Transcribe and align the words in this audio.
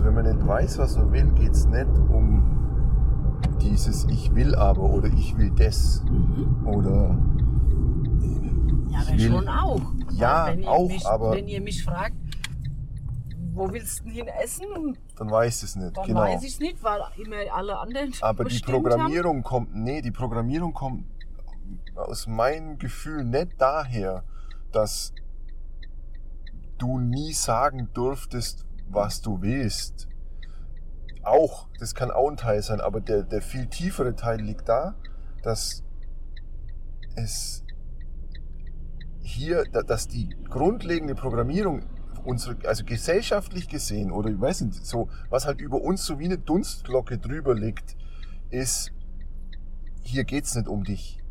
Also 0.00 0.16
wenn 0.16 0.24
man 0.24 0.34
nicht 0.34 0.46
weiß, 0.48 0.78
was 0.78 0.96
man 0.96 1.12
will, 1.12 1.30
geht 1.32 1.50
es 1.50 1.66
nicht 1.66 1.84
um 1.84 3.46
dieses 3.60 4.04
Ich 4.04 4.34
will 4.34 4.54
aber 4.54 4.84
oder 4.84 5.08
ich 5.08 5.36
will 5.36 5.50
das 5.50 6.02
oder 6.64 7.18
Ja, 8.88 9.00
aber 9.00 9.18
will- 9.18 9.30
schon 9.30 9.48
auch. 9.48 9.82
Ja, 10.12 10.46
wenn 10.46 10.64
auch, 10.64 10.88
mich, 10.88 11.06
aber- 11.06 11.32
Wenn 11.32 11.48
ihr 11.48 11.60
mich 11.60 11.84
fragt, 11.84 12.14
wo 13.52 13.70
willst 13.70 14.00
du 14.00 14.04
denn 14.04 14.12
hin 14.14 14.26
essen? 14.42 14.96
Dann 15.18 15.30
weiß 15.30 15.64
es 15.64 15.76
nicht. 15.76 15.94
dann 15.94 16.06
genau. 16.06 16.20
weiß 16.20 16.44
ich 16.44 16.54
es 16.54 16.60
nicht, 16.60 16.82
weil 16.82 17.02
immer 17.22 17.54
alle 17.54 17.78
anderen 17.78 18.14
Aber 18.22 18.44
die 18.44 18.58
Programmierung 18.60 19.42
kommt, 19.42 19.74
nee, 19.74 20.00
die 20.00 20.12
Programmierung 20.12 20.72
kommt 20.72 21.04
aus 21.94 22.26
meinem 22.26 22.78
Gefühl 22.78 23.22
nicht 23.24 23.60
daher, 23.60 24.24
dass 24.72 25.12
du 26.78 26.98
nie 26.98 27.34
sagen 27.34 27.90
durftest, 27.92 28.64
was 28.90 29.20
du 29.20 29.40
willst. 29.42 30.08
Auch, 31.22 31.68
das 31.78 31.94
kann 31.94 32.10
auch 32.10 32.30
ein 32.30 32.36
Teil 32.36 32.62
sein, 32.62 32.80
aber 32.80 33.00
der, 33.00 33.22
der 33.22 33.42
viel 33.42 33.66
tiefere 33.66 34.14
Teil 34.16 34.40
liegt 34.40 34.68
da, 34.68 34.94
dass 35.42 35.82
es 37.16 37.62
hier, 39.22 39.64
da- 39.70 39.82
dass 39.82 40.08
die 40.08 40.30
grundlegende 40.48 41.14
Programmierung 41.14 41.82
unsere, 42.24 42.56
also 42.66 42.84
gesellschaftlich 42.84 43.68
gesehen 43.68 44.10
oder 44.10 44.30
ich 44.30 44.40
weiß 44.40 44.62
nicht, 44.62 44.84
so, 44.84 45.08
was 45.30 45.46
halt 45.46 45.60
über 45.60 45.80
uns 45.80 46.04
so 46.04 46.18
wie 46.18 46.26
eine 46.26 46.38
Dunstglocke 46.38 47.18
drüber 47.18 47.54
liegt, 47.54 47.96
ist, 48.50 48.92
hier 50.02 50.24
geht's 50.24 50.54
nicht 50.54 50.68
um 50.68 50.84
dich. 50.84 51.22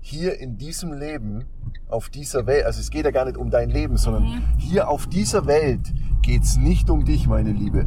Hier 0.00 0.38
in 0.38 0.58
diesem 0.58 0.92
Leben, 0.92 1.44
auf 1.88 2.10
dieser 2.10 2.46
Welt, 2.46 2.66
also 2.66 2.80
es 2.80 2.90
geht 2.90 3.04
ja 3.04 3.10
gar 3.10 3.24
nicht 3.24 3.36
um 3.38 3.50
dein 3.50 3.70
Leben, 3.70 3.96
sondern 3.96 4.54
hier 4.58 4.88
auf 4.88 5.06
dieser 5.06 5.46
Welt 5.46 5.92
geht's 6.24 6.56
nicht 6.56 6.88
um 6.90 7.04
dich, 7.04 7.28
meine 7.28 7.52
Liebe. 7.52 7.84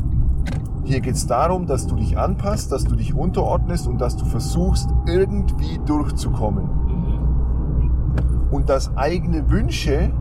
Hier 0.84 1.02
geht's 1.02 1.26
darum, 1.26 1.66
dass 1.66 1.88
du 1.88 1.95
dich 1.95 2.17
anpasst, 2.17 2.72
dass 2.72 2.84
du 2.86 2.95
dich 2.95 3.14
unterordnest 3.14 3.88
und 3.88 4.00
dass 4.00 4.16
du 4.16 4.25
versuchst, 4.25 4.89
irgendwie 5.06 5.80
durchzukommen. 5.86 6.70
Und 8.52 8.70
dass 8.70 8.95
eigene 8.95 9.50
Wünsche 9.50 10.11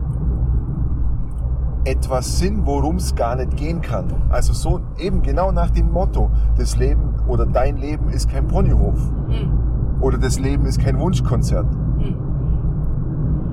etwas 1.85 2.39
sind, 2.39 2.65
worum 2.65 2.97
es 2.97 3.15
gar 3.15 3.35
nicht 3.35 3.55
gehen 3.55 3.81
kann. 3.81 4.05
Also 4.29 4.51
so 4.51 4.81
eben 4.97 5.21
genau 5.21 5.51
nach 5.51 5.69
dem 5.69 5.91
Motto, 5.91 6.29
das 6.57 6.75
Leben 6.75 7.13
oder 7.27 7.45
dein 7.45 7.77
Leben 7.77 8.09
ist 8.09 8.29
kein 8.29 8.47
Ponyhof. 8.47 8.99
Hm. 9.27 10.01
Oder 10.01 10.17
das 10.17 10.39
Leben 10.39 10.65
ist 10.65 10.79
kein 10.79 10.99
Wunschkonzert. 10.99 11.67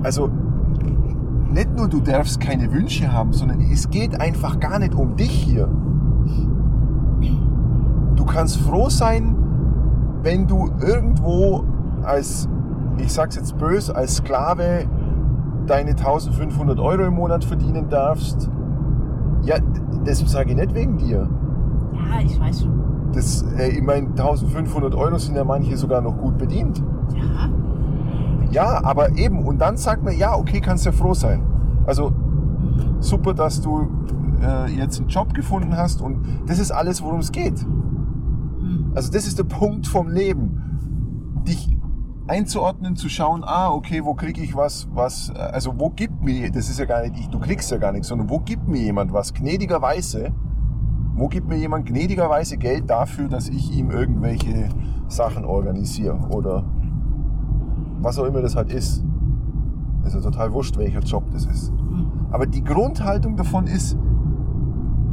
Also 0.03 0.31
nicht 1.55 1.77
nur 1.77 1.89
du 1.89 2.01
darfst 2.01 2.41
keine 2.41 2.73
Wünsche 2.73 3.13
haben, 3.13 3.33
sondern 3.33 3.61
es 3.61 3.89
geht 3.89 4.21
einfach 4.21 4.59
gar 4.59 4.81
nicht 4.81 4.95
um 4.95 5.17
dich 5.17 5.31
hier. 5.31 5.69
Du 8.17 8.25
kannst 8.25 8.59
froh 8.59 8.89
sein, 8.89 9.37
wenn 10.23 10.49
du 10.49 10.71
irgendwo 10.81 11.65
als, 12.03 12.49
ich 12.99 13.13
sag's 13.13 13.37
jetzt 13.37 13.57
böse, 13.57 13.95
als 13.95 14.17
Sklave 14.17 14.87
deine 15.67 15.91
1500 15.91 16.81
Euro 16.81 17.05
im 17.05 17.15
Monat 17.15 17.45
verdienen 17.45 17.89
darfst. 17.89 18.51
Ja, 19.43 19.57
das 20.05 20.19
sage 20.31 20.51
ich 20.51 20.57
nicht 20.57 20.75
wegen 20.75 20.99
dir. 20.99 21.29
Ja, 21.93 22.21
ich 22.21 22.41
weiß 22.41 22.63
schon. 22.63 22.83
Das, 23.13 23.45
äh, 23.59 23.69
ich 23.69 23.83
meine, 23.83 24.09
1500 24.09 24.95
Euro 24.95 25.19
sind 25.19 25.37
ja 25.37 25.45
manche 25.45 25.77
sogar 25.77 26.01
noch 26.01 26.17
gut 26.17 26.37
bedient. 26.37 26.83
Ja, 27.15 27.49
Ja, 28.55 28.85
aber 28.85 29.17
eben, 29.17 29.45
und 29.45 29.59
dann 29.59 29.77
sagt 29.77 30.05
man, 30.05 30.17
ja, 30.17 30.37
okay, 30.37 30.61
kannst 30.61 30.87
ja 30.87 30.93
froh 30.93 31.13
sein. 31.13 31.43
Also 31.87 32.13
super, 33.01 33.35
dass 33.35 33.61
du 33.61 33.89
äh, 34.41 34.71
jetzt 34.71 35.01
einen 35.01 35.09
Job 35.09 35.35
gefunden 35.35 35.77
hast 35.77 36.01
und 36.01 36.25
das 36.47 36.61
ist 36.61 36.71
alles, 36.71 37.03
worum 37.03 37.19
es 37.19 37.33
geht. 37.33 37.67
Also 38.95 39.11
das 39.11 39.27
ist 39.27 39.41
der 39.41 39.45
Punkt 39.45 39.89
vom 39.89 40.09
Leben. 40.09 41.43
Dich 41.45 41.77
einzuordnen, 42.29 42.95
zu 42.95 43.09
schauen, 43.09 43.43
ah, 43.43 43.73
okay, 43.73 44.05
wo 44.05 44.15
kriege 44.15 44.41
ich 44.41 44.55
was, 44.55 44.87
was, 44.95 45.31
äh, 45.31 45.39
also 45.39 45.81
wo 45.81 45.91
gibt 45.91 46.23
mir, 46.23 46.49
das 46.53 46.71
ist 46.71 46.79
ja 46.79 46.85
gar 46.85 47.03
nicht 47.03 47.19
ich, 47.19 47.29
du 47.31 47.41
kriegst 47.41 47.73
ja 47.73 47.79
gar 47.79 47.91
nichts, 47.91 48.07
sondern 48.07 48.31
wo 48.31 48.39
gibt 48.39 48.69
mir 48.69 48.81
jemand 48.81 49.13
was, 49.13 49.35
gnädigerweise, 49.35 50.33
wo 51.17 51.27
gibt 51.27 51.49
mir 51.49 51.57
jemand 51.57 51.87
gnädigerweise 51.87 52.57
Geld 52.57 52.89
dafür, 52.89 53.29
dass 53.29 53.49
ich 53.49 53.77
ihm 53.77 53.91
irgendwelche 53.91 54.69
Sachen 55.09 55.45
organisiere 55.45 56.19
oder 56.31 56.65
was 58.05 58.19
auch 58.19 58.25
immer 58.25 58.43
das 58.43 58.55
halt 58.57 58.73
ist. 58.73 59.03
Das 60.03 60.15
ist 60.15 60.23
ja 60.25 60.31
total 60.31 60.53
wurscht, 60.53 60.77
welcher 60.77 61.01
Job 61.01 61.25
das 61.33 61.47
ist. 61.47 61.73
Aber 62.31 62.47
die 62.47 62.63
Grundhaltung 62.63 63.37
davon 63.37 63.67
ist, 63.67 63.97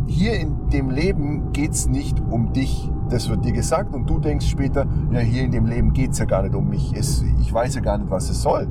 hier 0.08 0.40
in 0.40 0.70
dem 0.74 0.90
Leben 0.90 1.54
geht's 1.54 1.88
nicht 1.88 2.22
um 2.30 2.52
dich. 2.54 2.92
Das 3.10 3.30
wird 3.30 3.46
dir 3.46 3.54
gesagt 3.54 3.94
und 3.96 4.10
du 4.10 4.20
denkst 4.20 4.48
später, 4.48 4.86
ja, 5.12 5.20
hier 5.20 5.44
in 5.44 5.52
dem 5.52 5.66
Leben 5.66 5.94
geht's 5.94 6.20
ja 6.20 6.26
gar 6.26 6.44
nicht 6.44 6.56
um 6.56 6.68
mich. 6.70 6.94
Es, 6.96 7.24
ich 7.40 7.54
weiß 7.54 7.76
ja 7.76 7.82
gar 7.82 7.98
nicht, 7.98 8.10
was 8.10 8.30
es 8.30 8.42
soll. 8.42 8.68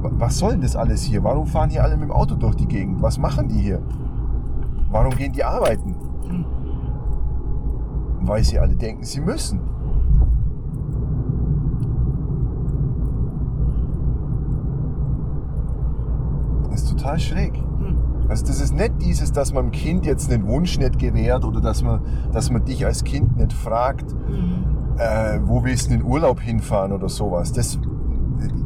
Wa- 0.00 0.10
Was 0.18 0.38
soll 0.38 0.52
denn 0.52 0.60
das 0.62 0.76
alles 0.76 1.02
hier? 1.02 1.22
Warum 1.24 1.46
fahren 1.46 1.68
hier 1.70 1.82
alle 1.82 1.96
mit 1.96 2.04
dem 2.08 2.12
Auto 2.12 2.34
durch 2.36 2.54
die 2.54 2.66
Gegend? 2.66 3.02
Was 3.02 3.18
machen 3.18 3.48
die 3.48 3.58
hier? 3.58 3.80
Warum 4.90 5.14
gehen 5.14 5.32
die 5.32 5.44
arbeiten? 5.44 5.94
Weil 8.20 8.44
sie 8.44 8.58
alle 8.58 8.76
denken, 8.76 9.04
sie 9.04 9.20
müssen. 9.20 9.60
Das 16.70 16.82
ist 16.82 16.91
total 17.02 17.18
schräg. 17.18 17.52
Also 18.28 18.46
das 18.46 18.60
ist 18.60 18.74
nicht 18.74 18.92
dieses, 19.02 19.32
dass 19.32 19.52
man 19.52 19.66
dem 19.66 19.72
Kind 19.72 20.06
jetzt 20.06 20.32
einen 20.32 20.46
Wunsch 20.46 20.78
nicht 20.78 20.98
gewährt 20.98 21.44
oder 21.44 21.60
dass 21.60 21.82
man, 21.82 22.00
dass 22.32 22.50
man 22.50 22.64
dich 22.64 22.86
als 22.86 23.04
Kind 23.04 23.36
nicht 23.36 23.52
fragt, 23.52 24.14
äh, 24.96 25.40
wo 25.44 25.64
willst 25.64 25.88
du 25.88 25.94
in 25.94 26.00
den 26.00 26.08
Urlaub 26.08 26.40
hinfahren 26.40 26.92
oder 26.92 27.08
sowas. 27.08 27.52
Das, 27.52 27.78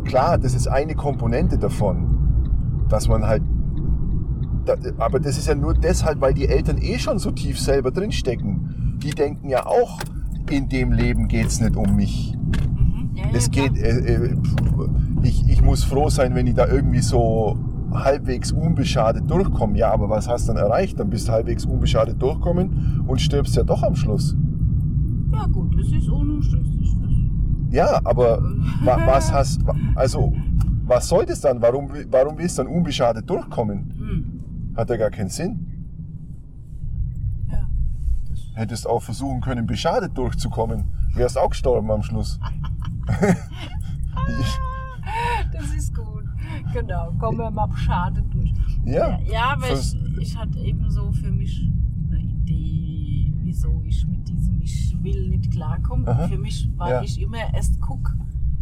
klar, 0.04 0.38
das 0.38 0.54
ist 0.54 0.68
eine 0.68 0.94
Komponente 0.94 1.58
davon, 1.58 2.84
dass 2.88 3.08
man 3.08 3.26
halt, 3.26 3.42
da, 4.66 4.74
aber 4.98 5.18
das 5.18 5.38
ist 5.38 5.48
ja 5.48 5.54
nur 5.54 5.74
deshalb, 5.74 6.20
weil 6.20 6.34
die 6.34 6.48
Eltern 6.48 6.78
eh 6.78 6.98
schon 6.98 7.18
so 7.18 7.30
tief 7.30 7.58
selber 7.58 7.90
drinstecken. 7.90 8.98
Die 9.02 9.10
denken 9.10 9.48
ja 9.48 9.66
auch, 9.66 9.98
in 10.48 10.68
dem 10.68 10.92
Leben 10.92 11.26
geht's 11.26 11.60
nicht 11.60 11.74
um 11.74 11.96
mich. 11.96 12.36
ja, 13.14 13.24
Es 13.32 13.46
ja, 13.46 13.52
klar. 13.52 13.68
geht, 13.70 13.82
äh, 13.82 14.14
äh, 14.14 14.36
ich, 15.22 15.48
ich 15.48 15.60
muss 15.62 15.82
froh 15.82 16.08
sein, 16.08 16.36
wenn 16.36 16.46
ich 16.46 16.54
da 16.54 16.68
irgendwie 16.68 17.00
so 17.00 17.58
halbwegs 17.92 18.52
unbeschadet 18.52 19.30
durchkomme. 19.30 19.78
Ja, 19.78 19.92
aber 19.92 20.08
was 20.08 20.28
hast 20.28 20.48
du 20.48 20.52
dann 20.52 20.62
erreicht? 20.62 20.98
Dann 20.98 21.10
bist 21.10 21.28
du 21.28 21.32
halbwegs 21.32 21.64
unbeschadet 21.64 22.20
durchkommen 22.20 23.04
und 23.06 23.20
stirbst 23.20 23.56
ja 23.56 23.62
doch 23.62 23.82
am 23.82 23.94
Schluss. 23.94 24.36
Ja 25.32 25.46
gut, 25.46 25.78
das 25.78 25.88
ist 25.88 26.08
unumstößlich. 26.08 26.96
Ja, 27.70 28.00
aber 28.04 28.42
wa, 28.82 28.98
was 29.06 29.32
hast, 29.32 29.60
also, 29.94 30.32
was 30.86 31.08
soll 31.08 31.26
das 31.26 31.40
dann? 31.40 31.60
Warum, 31.60 31.90
warum 32.10 32.38
willst 32.38 32.58
du 32.58 32.62
dann 32.62 32.72
unbeschadet 32.72 33.28
durchkommen? 33.28 33.94
Hm. 33.98 34.76
Hat 34.76 34.88
ja 34.90 34.96
gar 34.96 35.10
keinen 35.10 35.30
Sinn. 35.30 35.66
Ja. 37.50 37.66
Hättest 38.54 38.86
auch 38.86 39.02
versuchen 39.02 39.40
können, 39.40 39.66
beschadet 39.66 40.16
durchzukommen. 40.16 40.84
Wärst 41.14 41.38
auch 41.38 41.50
gestorben 41.50 41.90
am 41.90 42.02
Schluss. 42.02 42.38
Das 45.52 45.72
ist 45.74 45.94
gut. 45.94 46.15
Genau, 46.80 47.12
kommen 47.18 47.38
wir 47.38 47.50
mal 47.50 47.66
beschadet 47.66 48.24
durch. 48.32 48.52
Ja, 48.84 49.18
ja 49.20 49.52
aber 49.52 49.72
ich, 49.72 49.96
ich 50.20 50.36
hatte 50.36 50.58
eben 50.58 50.90
so 50.90 51.10
für 51.12 51.30
mich 51.30 51.70
eine 52.10 52.20
Idee, 52.20 53.32
wieso 53.42 53.82
ich 53.84 54.06
mit 54.06 54.28
diesem 54.28 54.60
Ich 54.60 54.96
will 55.02 55.28
nicht 55.30 55.50
klarkomme. 55.52 56.06
Aha. 56.06 56.28
Für 56.28 56.38
mich 56.38 56.68
war 56.76 56.90
Ja. 56.90 57.02
ich 57.02 57.20
immer 57.20 57.38
erst 57.54 57.80
guck, 57.80 58.14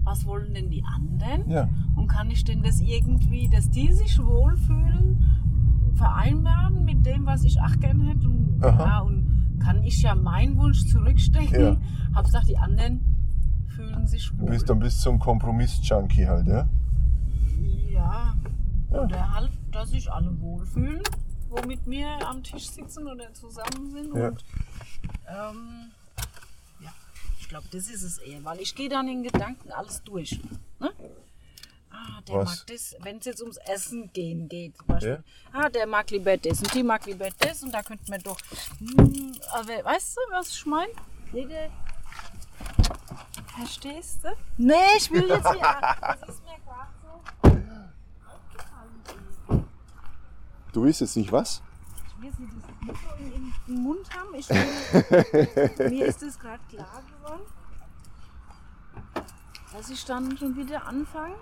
was 0.04 0.24
wollen 0.26 0.54
denn 0.54 0.70
die 0.70 0.84
anderen? 0.84 1.50
Ja. 1.50 1.68
Und 1.96 2.06
kann 2.06 2.30
ich 2.30 2.44
denn 2.44 2.62
das 2.62 2.80
irgendwie, 2.80 3.48
dass 3.48 3.70
die 3.70 3.92
sich 3.92 4.22
wohlfühlen, 4.22 5.24
vereinbaren 5.94 6.84
mit 6.84 7.04
dem, 7.06 7.26
was 7.26 7.44
ich 7.44 7.60
auch 7.60 7.78
gern 7.80 8.00
hätte? 8.02 8.28
Und, 8.28 8.60
ja, 8.62 9.00
und 9.00 9.58
kann 9.58 9.82
ich 9.82 10.02
ja 10.02 10.14
meinen 10.14 10.56
Wunsch 10.58 10.86
zurückstecken? 10.86 11.60
Ja. 11.60 11.76
Hauptsache 12.14 12.46
die 12.46 12.58
anderen 12.58 13.00
fühlen 13.66 14.06
sich 14.06 14.30
du 14.30 14.38
wohl. 14.40 14.50
bist 14.50 14.68
dann 14.70 14.88
so 14.88 15.10
ein 15.10 15.18
Kompromiss-Junkie 15.18 16.26
halt? 16.26 16.46
Ja. 16.46 16.68
Ja. 18.94 19.02
Oder 19.02 19.34
halt, 19.34 19.50
dass 19.72 19.90
sich 19.90 20.10
alle 20.10 20.40
wohlfühlen, 20.40 21.02
wo 21.48 21.60
mit 21.66 21.84
mir 21.86 22.08
am 22.26 22.42
Tisch 22.42 22.68
sitzen 22.68 23.08
oder 23.08 23.32
zusammen 23.34 23.90
sind. 23.90 24.14
Ja. 24.14 24.28
Und 24.28 24.44
ähm, 25.26 25.90
ja, 26.80 26.92
ich 27.40 27.48
glaube, 27.48 27.66
das 27.72 27.88
ist 27.88 28.02
es 28.02 28.18
eher, 28.18 28.44
weil 28.44 28.60
ich 28.60 28.74
gehe 28.74 28.88
dann 28.88 29.08
in 29.08 29.24
Gedanken 29.24 29.72
alles 29.72 30.02
durch. 30.04 30.40
Ne? 30.78 30.92
Ah, 31.90 32.20
der 32.28 32.36
Was? 32.36 32.44
mag 32.58 32.66
das, 32.68 32.96
wenn 33.00 33.18
es 33.18 33.24
jetzt 33.24 33.40
ums 33.40 33.56
Essen 33.56 34.12
gehen 34.12 34.48
geht. 34.48 34.76
Zum 34.76 34.86
Beispiel. 34.86 35.22
Ja. 35.52 35.60
Ah, 35.60 35.68
der 35.68 35.86
mag 35.86 36.10
lieber 36.10 36.36
das 36.36 36.58
und 36.60 36.72
die 36.74 36.82
mag 36.82 37.04
lieber 37.06 37.28
das 37.38 37.62
und 37.62 37.72
da 37.72 37.82
könnte 37.82 38.04
man 38.08 38.20
doch. 38.20 38.38
Hm, 38.78 39.32
aber 39.52 39.84
weißt 39.84 40.16
du, 40.16 40.20
was 40.30 40.50
ich 40.50 40.66
meine? 40.66 40.92
Jede. 41.32 41.70
Verstehst 43.56 44.24
du? 44.24 44.28
Nee, 44.56 44.74
ich 44.96 45.10
will 45.10 45.28
jetzt 45.28 45.48
hier. 45.52 45.60
Das 46.20 46.28
ist 46.28 46.44
mir 46.44 46.58
gerade 46.64 46.92
so. 47.02 47.64
Du 50.74 50.82
willst 50.82 51.00
jetzt 51.00 51.16
nicht 51.16 51.30
was? 51.30 51.62
Ich 52.08 52.14
hier 52.20 52.32
sie 52.32 52.46
das 52.46 52.64
Mikro 52.80 53.14
in, 53.20 53.32
in 53.32 53.54
den 53.68 53.82
Mund 53.82 54.08
haben. 54.12 54.34
Ich 54.34 54.48
bin, 54.48 54.58
mir 55.90 56.06
ist 56.06 56.20
das 56.20 56.36
gerade 56.38 56.60
klar 56.68 57.00
geworden, 57.16 57.42
dass 59.72 59.88
ich 59.88 60.04
dann 60.04 60.36
schon 60.36 60.56
wieder 60.56 60.84
anfange. 60.84 61.36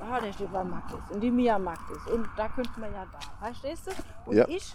Ah, 0.00 0.20
der 0.20 0.32
Stefan 0.32 0.70
mag 0.70 0.84
das 0.88 1.10
und 1.10 1.20
die 1.20 1.30
Mia 1.32 1.58
mag 1.58 1.78
das 1.92 2.14
und 2.14 2.26
da 2.36 2.48
könnte 2.48 2.78
man 2.78 2.92
ja 2.92 3.04
da, 3.06 3.18
verstehst 3.44 3.88
du? 3.88 3.90
Und 4.30 4.36
Ja. 4.36 4.46
ich, 4.48 4.72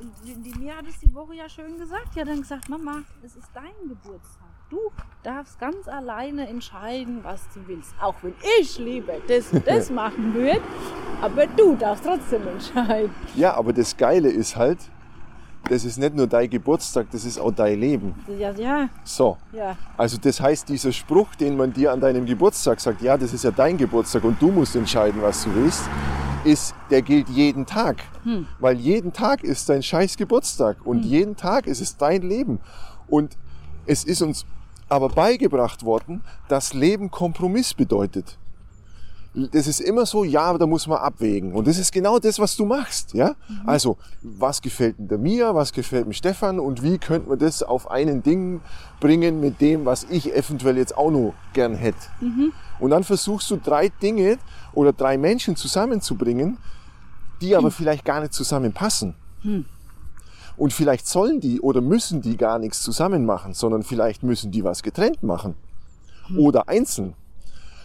und 0.00 0.12
die, 0.24 0.34
die 0.34 0.58
Mia 0.58 0.76
hat 0.76 0.86
es 0.86 0.98
die 0.98 1.14
Woche 1.14 1.34
ja 1.36 1.48
schön 1.48 1.78
gesagt, 1.78 2.14
die 2.14 2.20
hat 2.20 2.28
dann 2.28 2.40
gesagt, 2.40 2.68
Mama, 2.68 3.02
es 3.22 3.36
ist 3.36 3.48
dein 3.54 3.88
Geburtstag. 3.88 4.47
Du 4.70 4.78
darfst 5.22 5.58
ganz 5.58 5.88
alleine 5.88 6.46
entscheiden, 6.46 7.20
was 7.22 7.40
du 7.54 7.60
willst. 7.66 7.94
Auch 8.02 8.14
wenn 8.20 8.34
ich 8.60 8.78
lieber 8.78 9.14
das 9.26 9.50
und 9.50 9.66
das 9.66 9.90
machen 10.02 10.34
würde, 10.34 10.60
aber 11.22 11.46
du 11.46 11.74
darfst 11.74 12.04
trotzdem 12.04 12.46
entscheiden. 12.46 13.10
Ja, 13.34 13.54
aber 13.54 13.72
das 13.72 13.96
Geile 13.96 14.28
ist 14.28 14.56
halt, 14.56 14.78
das 15.70 15.86
ist 15.86 15.96
nicht 15.96 16.14
nur 16.14 16.26
dein 16.26 16.50
Geburtstag, 16.50 17.06
das 17.12 17.24
ist 17.24 17.38
auch 17.38 17.50
dein 17.50 17.80
Leben. 17.80 18.14
Ja, 18.38 18.50
ja, 18.52 18.88
So. 19.04 19.38
ja. 19.52 19.74
Also 19.96 20.18
das 20.18 20.38
heißt, 20.38 20.68
dieser 20.68 20.92
Spruch, 20.92 21.34
den 21.36 21.56
man 21.56 21.72
dir 21.72 21.90
an 21.92 22.00
deinem 22.00 22.26
Geburtstag 22.26 22.78
sagt, 22.78 23.00
ja, 23.00 23.16
das 23.16 23.32
ist 23.32 23.44
ja 23.44 23.50
dein 23.50 23.78
Geburtstag 23.78 24.22
und 24.24 24.40
du 24.40 24.50
musst 24.50 24.76
entscheiden, 24.76 25.22
was 25.22 25.44
du 25.44 25.54
willst, 25.54 25.88
ist, 26.44 26.74
der 26.90 27.00
gilt 27.00 27.30
jeden 27.30 27.64
Tag. 27.64 28.02
Weil 28.58 28.76
jeden 28.76 29.14
Tag 29.14 29.42
ist 29.44 29.66
dein 29.70 29.82
scheiß 29.82 30.18
Geburtstag 30.18 30.84
und 30.84 31.04
jeden 31.06 31.36
Tag 31.36 31.66
ist 31.66 31.80
es 31.80 31.96
dein 31.96 32.20
Leben. 32.20 32.60
Und 33.08 33.38
es 33.86 34.04
ist 34.04 34.20
uns 34.20 34.44
aber 34.88 35.08
beigebracht 35.08 35.84
worden, 35.84 36.22
dass 36.48 36.74
Leben 36.74 37.10
Kompromiss 37.10 37.74
bedeutet. 37.74 38.38
Das 39.52 39.66
ist 39.66 39.80
immer 39.80 40.06
so, 40.06 40.24
ja, 40.24 40.56
da 40.56 40.66
muss 40.66 40.86
man 40.86 40.98
abwägen. 40.98 41.52
Und 41.52 41.68
das 41.68 41.78
ist 41.78 41.92
genau 41.92 42.18
das, 42.18 42.38
was 42.38 42.56
du 42.56 42.64
machst, 42.64 43.12
ja? 43.14 43.36
Also, 43.66 43.96
was 44.22 44.60
gefällt 44.62 44.98
denn 44.98 45.06
der 45.06 45.18
Mia, 45.18 45.54
was 45.54 45.72
gefällt 45.72 46.06
dem 46.06 46.12
Stefan 46.12 46.58
und 46.58 46.82
wie 46.82 46.98
könnte 46.98 47.28
man 47.28 47.38
das 47.38 47.62
auf 47.62 47.90
einen 47.90 48.22
Ding 48.22 48.60
bringen 49.00 49.38
mit 49.40 49.60
dem, 49.60 49.84
was 49.84 50.04
ich 50.04 50.34
eventuell 50.34 50.78
jetzt 50.78 50.96
auch 50.96 51.10
noch 51.10 51.34
gern 51.52 51.74
hätte. 51.74 51.98
Und 52.80 52.90
dann 52.90 53.04
versuchst 53.04 53.50
du 53.50 53.56
drei 53.56 53.90
Dinge 53.90 54.38
oder 54.72 54.92
drei 54.92 55.18
Menschen 55.18 55.54
zusammenzubringen, 55.56 56.56
die 57.40 57.54
aber 57.54 57.70
vielleicht 57.70 58.04
gar 58.04 58.20
nicht 58.20 58.32
zusammenpassen. 58.32 59.14
Und 60.58 60.72
vielleicht 60.72 61.06
sollen 61.06 61.40
die 61.40 61.60
oder 61.60 61.80
müssen 61.80 62.20
die 62.20 62.36
gar 62.36 62.58
nichts 62.58 62.82
zusammen 62.82 63.24
machen, 63.24 63.54
sondern 63.54 63.84
vielleicht 63.84 64.24
müssen 64.24 64.50
die 64.50 64.64
was 64.64 64.82
getrennt 64.82 65.22
machen. 65.22 65.54
Oder 66.36 66.68
einzeln. 66.68 67.14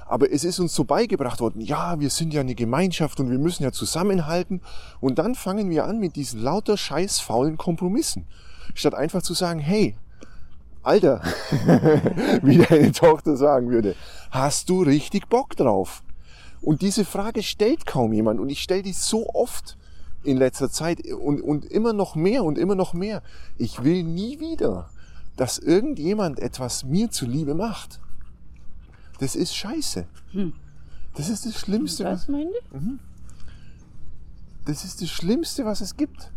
Aber 0.08 0.32
es 0.32 0.44
ist 0.44 0.60
uns 0.60 0.74
so 0.74 0.84
beigebracht 0.84 1.40
worden, 1.40 1.62
ja, 1.62 2.00
wir 2.00 2.10
sind 2.10 2.34
ja 2.34 2.42
eine 2.42 2.56
Gemeinschaft 2.56 3.20
und 3.20 3.30
wir 3.30 3.38
müssen 3.38 3.64
ja 3.64 3.72
zusammenhalten. 3.72 4.62
Und 5.00 5.20
dann 5.20 5.36
fangen 5.36 5.70
wir 5.70 5.86
an 5.86 6.00
mit 6.00 6.16
diesen 6.16 6.42
lauter 6.42 6.76
scheiß 6.76 7.20
faulen 7.20 7.58
Kompromissen. 7.58 8.26
Statt 8.74 8.96
einfach 8.96 9.22
zu 9.22 9.34
sagen, 9.34 9.60
hey, 9.60 9.96
Alter, 10.82 11.22
wie 12.42 12.58
deine 12.58 12.92
Tochter 12.92 13.38
sagen 13.38 13.70
würde, 13.70 13.96
hast 14.32 14.68
du 14.70 14.82
richtig 14.82 15.30
Bock 15.30 15.56
drauf? 15.56 16.04
Und 16.62 16.82
diese 16.82 17.06
Frage 17.06 17.44
stellt 17.44 17.86
kaum 17.86 18.14
jemand. 18.14 18.40
Und 18.40 18.50
ich 18.50 18.62
stelle 18.62 18.84
die 18.84 18.94
so 18.94 19.30
oft 19.30 19.78
in 20.24 20.38
letzter 20.38 20.70
Zeit 20.70 21.06
und, 21.12 21.42
und 21.42 21.66
immer 21.66 21.94
noch 21.94 22.16
mehr 22.16 22.44
und 22.44 22.58
immer 22.58 22.76
noch 22.76 22.94
mehr. 22.94 23.22
Ich 23.58 23.84
will 23.84 24.04
nie 24.04 24.40
wieder, 24.40 24.90
dass 25.36 25.58
irgendjemand 25.58 26.40
etwas 26.40 26.84
mir 26.84 27.10
zuliebe 27.12 27.56
macht. 27.56 28.00
Das 29.20 29.36
ist 29.36 29.56
scheiße. 29.56 30.06
Das 31.16 31.30
ist 31.30 31.46
das 31.46 31.60
Schlimmste, 31.60 32.06
was, 32.06 32.22
Was 32.24 32.28
meinte? 32.28 32.58
das 34.66 34.84
ist 34.86 35.02
das 35.02 35.10
Schlimmste, 35.10 35.66
was 35.66 35.82
es 35.82 35.96
gibt. 35.96 36.32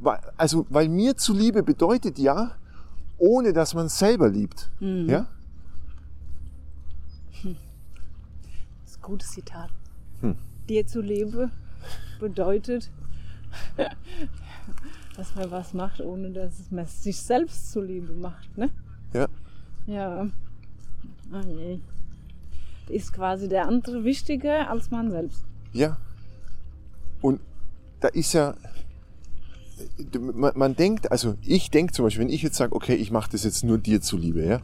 Weil, 0.00 0.20
also, 0.36 0.66
weil 0.68 0.88
mir 0.88 1.16
zuliebe 1.16 1.62
bedeutet 1.62 2.18
ja, 2.18 2.52
ohne 3.18 3.52
dass 3.52 3.74
man 3.74 3.88
selber 3.88 4.28
liebt. 4.28 4.70
Ja? 4.80 5.26
Das 7.42 8.92
ist 8.92 8.98
ein 8.98 9.02
gutes 9.02 9.30
Zitat. 9.30 9.70
Dir 10.68 10.86
zu 10.86 11.00
leben 11.00 11.50
bedeutet, 12.18 12.90
dass 15.16 15.34
man 15.34 15.50
was 15.50 15.74
macht, 15.74 16.00
ohne 16.00 16.30
dass 16.30 16.70
man 16.70 16.86
sich 16.86 17.18
selbst 17.18 17.72
zuliebe 17.72 18.12
macht. 18.12 18.56
Ne? 18.56 18.70
Ja. 19.12 19.28
Ja. 19.86 20.28
Ah, 21.32 21.42
je. 21.46 21.78
Ist 22.88 23.12
quasi 23.12 23.48
der 23.48 23.66
andere 23.66 24.04
wichtiger 24.04 24.70
als 24.70 24.90
man 24.90 25.10
selbst. 25.10 25.44
Ja. 25.72 25.96
Und 27.20 27.40
da 28.00 28.08
ist 28.08 28.32
ja, 28.32 28.54
man, 30.18 30.52
man 30.56 30.74
denkt, 30.74 31.10
also 31.12 31.36
ich 31.42 31.70
denke 31.70 31.92
zum 31.92 32.04
Beispiel, 32.04 32.22
wenn 32.22 32.32
ich 32.32 32.42
jetzt 32.42 32.56
sage, 32.56 32.74
okay, 32.74 32.94
ich 32.94 33.10
mache 33.10 33.30
das 33.30 33.44
jetzt 33.44 33.62
nur 33.62 33.78
dir 33.78 34.00
zuliebe, 34.00 34.44
ja, 34.44 34.60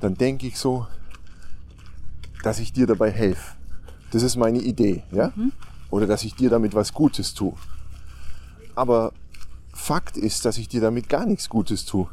dann 0.00 0.14
denke 0.14 0.46
ich 0.46 0.58
so, 0.58 0.86
dass 2.42 2.58
ich 2.58 2.72
dir 2.72 2.86
dabei 2.86 3.10
helfe. 3.10 3.56
Das 4.10 4.22
ist 4.22 4.36
meine 4.36 4.58
Idee, 4.58 5.04
ja? 5.12 5.32
Oder 5.90 6.06
dass 6.06 6.24
ich 6.24 6.34
dir 6.34 6.50
damit 6.50 6.74
was 6.74 6.92
Gutes 6.92 7.34
tue. 7.34 7.54
Aber 8.74 9.12
Fakt 9.72 10.16
ist, 10.16 10.44
dass 10.44 10.58
ich 10.58 10.68
dir 10.68 10.80
damit 10.80 11.08
gar 11.08 11.26
nichts 11.26 11.48
Gutes 11.48 11.84
tue. 11.84 12.08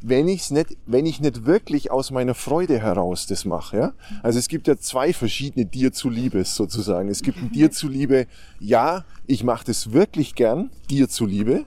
Wenn, 0.00 0.28
ich's 0.28 0.50
nicht, 0.50 0.76
wenn 0.86 1.06
ich 1.06 1.20
nicht 1.20 1.46
wirklich 1.46 1.90
aus 1.90 2.10
meiner 2.10 2.34
Freude 2.34 2.78
heraus 2.78 3.26
das 3.26 3.44
mache. 3.44 3.76
Ja? 3.76 3.92
Also 4.22 4.38
es 4.38 4.48
gibt 4.48 4.68
ja 4.68 4.76
zwei 4.76 5.14
verschiedene 5.14 5.64
dir 5.64 5.92
zuliebes 5.92 6.54
sozusagen. 6.54 7.08
Es 7.08 7.22
gibt 7.22 7.38
ein 7.38 7.50
dir 7.52 7.70
zuliebe, 7.70 8.26
ja, 8.60 9.04
ich 9.26 9.44
mache 9.44 9.64
das 9.64 9.92
wirklich 9.92 10.34
gern, 10.34 10.70
dir 10.90 11.08
zuliebe. 11.08 11.64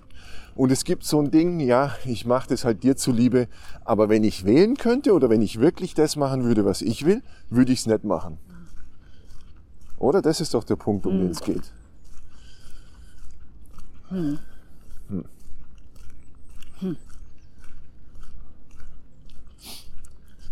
Und 0.56 0.72
es 0.72 0.86
gibt 0.86 1.04
so 1.04 1.20
ein 1.22 1.30
Ding, 1.30 1.60
ja, 1.60 1.96
ich 2.06 2.26
mache 2.26 2.50
das 2.50 2.66
halt 2.66 2.84
dir 2.84 2.96
zuliebe, 2.96 3.48
aber 3.86 4.10
wenn 4.10 4.24
ich 4.24 4.44
wählen 4.44 4.76
könnte 4.76 5.14
oder 5.14 5.30
wenn 5.30 5.44
ich 5.44 5.60
wirklich 5.60 5.94
das 5.94 6.16
machen 6.16 6.44
würde, 6.44 6.66
was 6.66 6.82
ich 6.82 7.06
will, 7.06 7.22
würde 7.52 7.72
ich 7.72 7.80
es 7.80 7.86
nicht 7.86 8.04
machen. 8.04 8.40
Oder? 9.98 10.22
Das 10.22 10.42
ist 10.42 10.54
doch 10.54 10.64
der 10.64 10.76
Punkt, 10.76 11.06
um 11.06 11.20
den 11.20 11.32
es 11.32 11.42
geht. 11.42 11.72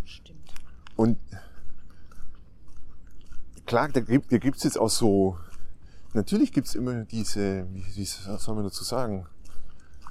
Stimmt. 0.06 0.54
Und 0.96 1.18
klar, 3.66 3.90
da 3.90 4.00
gibt 4.00 4.30
gibt's 4.30 4.64
jetzt 4.64 4.80
auch 4.80 4.90
so, 4.90 5.38
natürlich 6.14 6.52
gibt's 6.52 6.76
immer 6.76 7.06
diese, 7.06 7.68
wie, 7.72 7.86
wie 7.96 8.06
soll 8.06 8.56
man 8.56 8.64
dazu 8.64 8.84
sagen, 8.84 9.28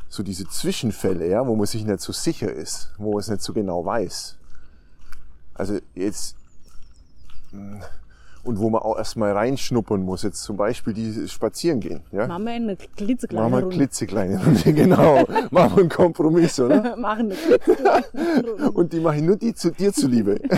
so 0.08 0.22
diese 0.22 0.46
Zwischenfälle, 0.46 1.28
ja, 1.28 1.46
wo 1.46 1.56
man 1.56 1.66
sich 1.66 1.84
nicht 1.84 2.00
so 2.00 2.12
sicher 2.12 2.52
ist, 2.52 2.92
wo 2.98 3.12
man 3.12 3.20
es 3.20 3.28
nicht 3.28 3.42
so 3.42 3.52
genau 3.52 3.84
weiß. 3.84 4.36
Also 5.54 5.80
jetzt, 5.94 6.36
mm, 7.50 7.80
und 8.44 8.58
wo 8.58 8.70
man 8.70 8.82
auch 8.82 8.96
erstmal 8.96 9.32
reinschnuppern 9.32 10.02
muss, 10.02 10.22
jetzt 10.22 10.42
zum 10.42 10.56
Beispiel 10.56 10.92
die 10.92 11.28
spazieren 11.28 11.80
gehen, 11.80 12.02
ja. 12.12 12.26
Machen 12.26 12.44
wir 12.44 12.52
eine 12.52 12.76
klitzekleine 12.76 13.42
Machen 13.42 13.52
wir 13.52 13.58
eine 13.64 13.68
klitzekleine 13.74 14.44
Runde, 14.44 14.72
genau. 14.74 15.24
Machen 15.50 15.76
wir 15.76 15.80
einen 15.80 15.88
Kompromiss, 15.88 16.60
oder? 16.60 16.96
Machen 17.00 17.32
eine 17.32 17.34
klitzekleine 17.34 18.04
Runde. 18.14 18.70
Und 18.72 18.92
die 18.92 19.00
mache 19.00 19.16
ich 19.16 19.22
nur 19.22 19.36
die 19.36 19.54
zu 19.54 19.72
dir 19.72 19.92
zuliebe. 19.92 20.40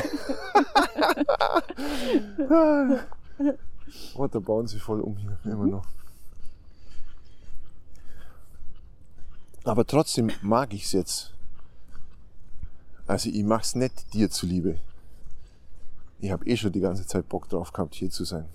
oh, 4.17 4.27
da 4.27 4.39
bauen 4.41 4.67
sie 4.67 4.79
voll 4.79 5.01
um 5.01 5.17
hier, 5.17 5.39
immer 5.45 5.67
noch. 5.67 5.87
Aber 9.65 9.87
trotzdem 9.87 10.31
mag 10.43 10.75
ich 10.75 10.85
es 10.85 10.93
jetzt. 10.93 11.33
Also 13.07 13.31
ich 13.31 13.45
mach's 13.45 13.75
nicht 13.77 14.13
dir 14.15 14.31
zuliebe. 14.31 14.79
Ich 16.19 16.31
habe 16.31 16.47
eh 16.47 16.57
schon 16.57 16.73
die 16.73 16.81
ganze 16.81 17.07
Zeit 17.07 17.29
Bock 17.29 17.49
drauf 17.49 17.73
gehabt, 17.73 17.95
hier 17.95 18.11
zu 18.11 18.25
sein. 18.25 18.47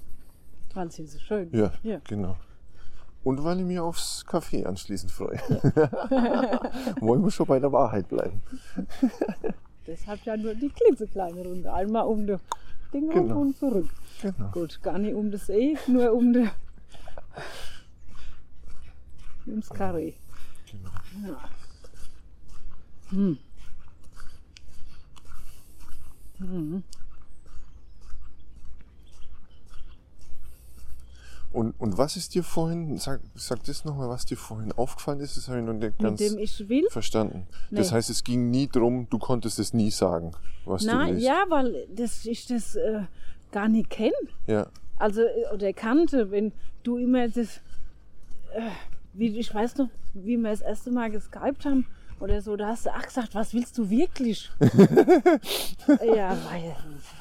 Sie 0.89 1.05
so 1.05 1.19
schön 1.19 1.49
Ja, 1.51 1.71
Ja. 1.83 1.99
genau. 2.07 2.37
Und 3.23 3.43
weil 3.43 3.59
ich 3.59 3.65
mich 3.65 3.77
aufs 3.79 4.25
Kaffee 4.25 4.65
anschließend 4.65 5.11
freue. 5.11 5.37
Wollen 7.01 7.23
wir 7.23 7.29
schon 7.29 7.45
bei 7.45 7.59
der 7.59 7.71
Wahrheit 7.71 8.07
bleiben. 8.07 8.41
Deshalb 9.87 10.21
ja 10.23 10.35
nur 10.37 10.55
die 10.55 10.69
klitzekleine 10.69 11.43
Runde. 11.43 11.71
Einmal 11.71 12.05
um 12.07 12.25
das 12.25 12.41
Ding 12.93 13.09
Genau. 13.09 13.41
und 13.41 13.57
zurück. 13.57 13.89
Genau. 14.21 14.49
Gut, 14.51 14.81
gar 14.81 14.97
nicht 14.97 15.13
um 15.13 15.29
das 15.29 15.49
E, 15.49 15.77
nur 15.87 16.13
um 16.13 16.33
de, 16.33 16.47
ums 19.45 19.69
Karree. 19.69 20.13
Ja. 21.27 21.49
Hm. 23.09 23.37
Hm. 26.39 26.83
Und, 31.53 31.71
und 31.79 31.97
was 31.97 32.15
ist 32.15 32.33
dir 32.33 32.43
vorhin, 32.43 32.97
sag, 32.97 33.19
sag 33.35 33.63
das 33.65 33.83
nochmal, 33.83 34.07
was 34.07 34.25
dir 34.25 34.37
vorhin 34.37 34.71
aufgefallen 34.71 35.19
ist, 35.19 35.35
das 35.35 35.47
habe 35.49 35.59
ich 35.59 35.65
noch 35.65 35.73
nicht 35.73 35.83
Mit 35.83 35.99
ganz 35.99 36.19
dem 36.19 36.37
ich 36.39 36.69
will? 36.69 36.87
verstanden. 36.89 37.45
Das 37.71 37.89
Nee. 37.89 37.95
heißt, 37.97 38.09
es 38.09 38.23
ging 38.23 38.49
nie 38.51 38.67
drum, 38.67 39.07
du 39.09 39.19
konntest 39.19 39.59
es 39.59 39.73
nie 39.73 39.91
sagen, 39.91 40.31
was 40.65 40.83
du 40.83 40.87
Nein, 40.87 41.15
willst. 41.15 41.25
ja, 41.27 41.43
weil 41.49 41.87
das, 41.93 42.25
ich 42.25 42.45
das 42.47 42.75
äh, 42.75 43.01
gar 43.51 43.67
nicht 43.67 43.89
kenne. 43.89 44.13
ja. 44.47 44.67
Also, 44.97 45.21
äh, 45.21 45.53
oder 45.53 45.73
kannte, 45.73 46.29
wenn 46.29 46.51
du 46.83 46.97
immer 46.97 47.27
das, 47.27 47.57
äh, 48.53 48.61
wie, 49.13 49.35
ich 49.39 49.53
weiß 49.53 49.77
noch, 49.77 49.89
wie 50.13 50.37
wir 50.37 50.51
das 50.51 50.61
erste 50.61 50.91
Mal 50.91 51.09
geskypt 51.11 51.65
haben 51.65 51.85
oder 52.21 52.41
so, 52.41 52.55
da 52.55 52.67
hast 52.67 52.85
du 52.85 52.91
auch 52.91 53.01
gesagt, 53.01 53.33
was 53.35 53.53
willst 53.53 53.77
du 53.77 53.89
wirklich? 53.89 54.49
ja, 54.59 56.37
weil, 56.45 56.75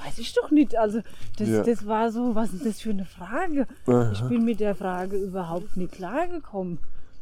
weiß 0.04 0.19
ich 0.19 0.33
doch 0.35 0.50
nicht. 0.50 0.76
Also 0.76 1.00
das, 1.38 1.49
Ja. 1.49 1.62
das 1.62 1.87
war 1.87 2.11
so, 2.11 2.35
was 2.35 2.52
ist 2.52 2.66
das 2.66 2.80
für 2.80 2.90
eine 2.90 3.04
Frage? 3.07 3.66
Ich 4.12 4.21
bin 4.23 4.45
mit 4.45 4.61
der 4.61 4.75
Frage 4.75 5.16
überhaupt 5.16 5.76
nicht 5.76 5.92
klargekommen. 5.92 6.78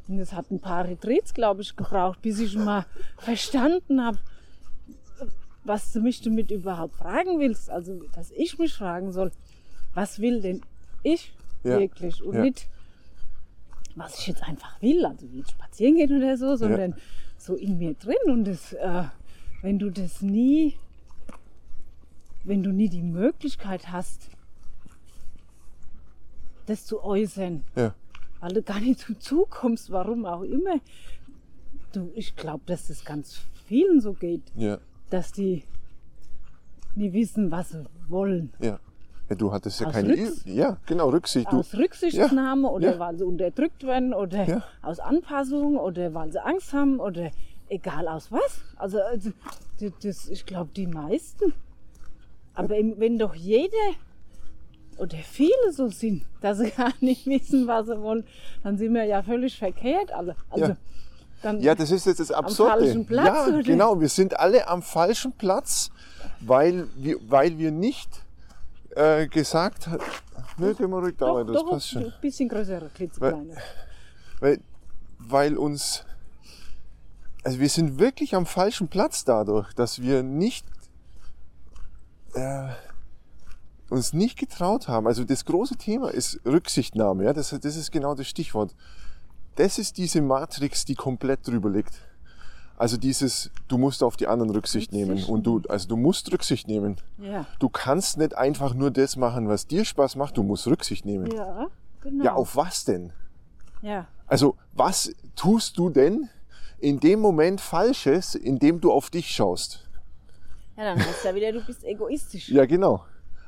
Und 0.08 0.18
es 0.18 0.32
hat 0.32 0.50
ein 0.50 0.58
paar 0.60 0.86
Retreats, 0.86 1.34
glaube 1.34 1.62
ich, 1.62 1.76
gebraucht, 1.76 2.22
bis 2.22 2.40
ich 2.40 2.56
mal 2.56 2.86
verstanden 3.18 4.02
habe, 4.04 4.18
was 5.64 5.92
du 5.92 6.00
mich 6.00 6.22
damit 6.22 6.50
überhaupt 6.50 6.96
fragen 6.96 7.38
willst. 7.38 7.68
Also, 7.70 8.00
dass 8.14 8.30
ich 8.30 8.58
mich 8.58 8.72
fragen 8.72 9.12
soll, 9.12 9.30
was 9.94 10.18
will 10.18 10.40
denn 10.40 10.62
ich 11.02 11.32
Ja. 11.62 11.78
wirklich? 11.78 12.22
Und 12.22 12.36
Ja. 12.36 12.40
nicht, 12.42 12.68
was 13.94 14.18
ich 14.18 14.28
jetzt 14.28 14.42
einfach 14.44 14.80
will, 14.80 15.04
also 15.04 15.30
wie 15.32 15.44
spazieren 15.44 15.96
gehen 15.96 16.16
oder 16.16 16.36
so, 16.36 16.56
sondern 16.56 16.94
so 17.38 17.54
in 17.54 17.78
mir 17.78 17.94
drin. 17.94 18.16
Und 18.26 18.44
das, 18.44 18.72
äh, 18.74 19.04
wenn 19.62 19.78
du 19.78 19.90
das 19.90 20.20
nie, 20.22 20.76
wenn 22.44 22.62
du 22.62 22.70
nie 22.72 22.88
die 22.88 23.02
Möglichkeit 23.02 23.90
hast, 23.90 24.28
das 26.66 26.84
zu 26.84 27.02
äußern, 27.02 27.64
Ja. 27.76 27.94
weil 28.40 28.52
du 28.52 28.62
gar 28.62 28.80
nicht 28.80 29.04
dazu 29.08 29.46
kommst, 29.48 29.90
warum 29.90 30.26
auch 30.26 30.42
immer. 30.42 30.80
Du, 31.92 32.10
ich 32.14 32.36
glaube, 32.36 32.62
dass 32.66 32.88
das 32.88 33.04
ganz 33.04 33.40
vielen 33.66 34.00
so 34.00 34.12
geht, 34.12 34.42
Ja. 34.54 34.78
dass 35.10 35.32
die 35.32 35.64
nie 36.94 37.12
wissen, 37.12 37.50
was 37.50 37.70
sie 37.70 37.84
wollen. 38.08 38.52
Ja. 38.60 38.78
Ja 39.28 39.36
du 39.36 39.52
hattest 39.52 39.80
ja 39.80 39.86
Aus 39.88 39.92
keine. 39.92 40.14
Rücks- 40.14 40.42
Ja, 40.46 40.76
genau, 40.86 41.08
Rücksicht. 41.10 41.50
Du, 41.52 41.58
Aus 41.58 41.74
Rücksichtnahme 41.74 42.68
oder 42.68 42.92
ja. 42.94 42.98
weil 42.98 43.16
sie 43.18 43.24
unterdrückt 43.24 43.84
werden 43.86 44.14
oder 44.14 44.44
Ja. 44.44 44.62
aus 44.82 44.98
Anpassung 45.00 45.76
oder 45.76 46.14
weil 46.14 46.32
sie 46.32 46.42
Angst 46.44 46.72
haben 46.72 46.98
oder 47.00 47.30
egal 47.68 48.08
aus 48.08 48.30
was. 48.32 48.60
Also, 48.76 49.00
also 49.00 49.30
das, 50.02 50.28
ich 50.28 50.46
glaube, 50.46 50.70
die 50.74 50.86
meisten. 50.86 51.52
Aber 52.54 52.70
wenn 52.70 53.18
doch 53.18 53.34
jeder 53.34 53.76
oder 54.96 55.16
viele 55.18 55.72
so 55.72 55.88
sind, 55.88 56.24
dass 56.40 56.58
sie 56.58 56.70
gar 56.76 56.92
nicht 57.00 57.26
wissen, 57.26 57.66
was 57.68 57.86
sie 57.86 58.00
wollen, 58.00 58.24
dann 58.64 58.78
sind 58.78 58.94
wir 58.94 59.04
ja 59.04 59.22
völlig 59.22 59.56
verkehrt 59.58 60.10
alle. 60.12 60.34
Also, 60.50 60.64
Ja. 60.66 60.76
dann, 61.42 61.60
Ja, 61.60 61.74
das 61.76 61.90
ist 61.92 62.06
jetzt 62.06 62.18
das 62.18 62.32
Absurde. 62.32 62.70
falschen 62.72 63.06
Platz, 63.06 63.26
ja, 63.26 63.46
oder? 63.46 63.62
genau. 63.62 64.00
Wir 64.00 64.08
sind 64.08 64.38
alle 64.40 64.66
am 64.66 64.82
falschen 64.82 65.32
Platz, 65.32 65.90
weil 66.40 66.88
wir, 66.96 67.16
weil 67.28 67.58
wir 67.58 67.70
nicht 67.70 68.08
äh, 68.98 69.28
gesagt 69.28 69.86
haben. 69.86 70.02
Nö, 70.58 70.74
gehen 70.74 70.90
wir 70.90 70.98
ruhig 70.98 71.16
da 71.16 71.26
doch, 71.26 71.44
das 71.44 71.56
doch 71.56 71.70
passt 71.70 71.88
schon. 71.90 72.04
ein 72.04 72.12
bisschen 72.20 72.48
größere, 72.48 72.90
klitzekleine. 72.94 73.56
Weil, 74.40 74.60
weil 75.18 75.56
uns. 75.56 76.04
Also 77.44 77.60
wir 77.60 77.68
sind 77.68 77.98
wirklich 77.98 78.34
am 78.34 78.44
falschen 78.44 78.88
Platz 78.88 79.24
dadurch, 79.24 79.72
dass 79.74 80.02
wir 80.02 80.22
nicht. 80.22 80.66
Äh, 82.34 82.68
uns 83.90 84.12
nicht 84.12 84.38
getraut 84.38 84.86
haben. 84.86 85.06
Also 85.06 85.24
das 85.24 85.46
große 85.46 85.76
Thema 85.76 86.10
ist 86.10 86.40
Rücksichtnahme. 86.44 87.24
Ja? 87.24 87.32
Das, 87.32 87.50
das 87.50 87.76
ist 87.76 87.90
genau 87.90 88.14
das 88.14 88.26
Stichwort. 88.26 88.74
Das 89.54 89.78
ist 89.78 89.96
diese 89.96 90.20
Matrix, 90.20 90.84
die 90.84 90.94
komplett 90.94 91.46
drüber 91.46 91.70
liegt. 91.70 91.94
Also 92.78 92.96
dieses, 92.96 93.50
du 93.66 93.76
musst 93.76 94.04
auf 94.04 94.16
die 94.16 94.28
anderen 94.28 94.52
Rücksicht 94.52 94.92
nehmen. 94.92 95.24
Und 95.24 95.44
du, 95.44 95.60
also 95.68 95.88
du 95.88 95.96
musst 95.96 96.32
Rücksicht 96.32 96.68
nehmen. 96.68 96.96
Ja. 97.18 97.44
Du 97.58 97.68
kannst 97.68 98.18
nicht 98.18 98.38
einfach 98.38 98.72
nur 98.72 98.92
das 98.92 99.16
machen, 99.16 99.48
was 99.48 99.66
dir 99.66 99.84
Spaß 99.84 100.14
macht. 100.14 100.36
Du 100.36 100.44
musst 100.44 100.66
Rücksicht 100.68 101.04
nehmen. 101.04 101.28
Ja, 101.32 101.66
genau. 102.00 102.24
Ja, 102.24 102.34
auf 102.34 102.54
was 102.54 102.84
denn? 102.84 103.12
Ja. 103.82 104.06
Also, 104.28 104.56
was 104.74 105.12
tust 105.34 105.76
du 105.76 105.90
denn 105.90 106.28
in 106.78 107.00
dem 107.00 107.18
Moment 107.18 107.60
Falsches, 107.60 108.36
in 108.36 108.60
dem 108.60 108.80
du 108.80 108.92
auf 108.92 109.10
dich 109.10 109.28
schaust? 109.28 109.88
ja, 110.76 110.84
dann 110.84 111.04
heißt 111.04 111.24
ja 111.24 111.34
wieder, 111.34 111.50
du 111.50 111.60
bist 111.60 111.82
egoistisch. 111.82 112.48
Ja, 112.48 112.64
genau. 112.64 113.04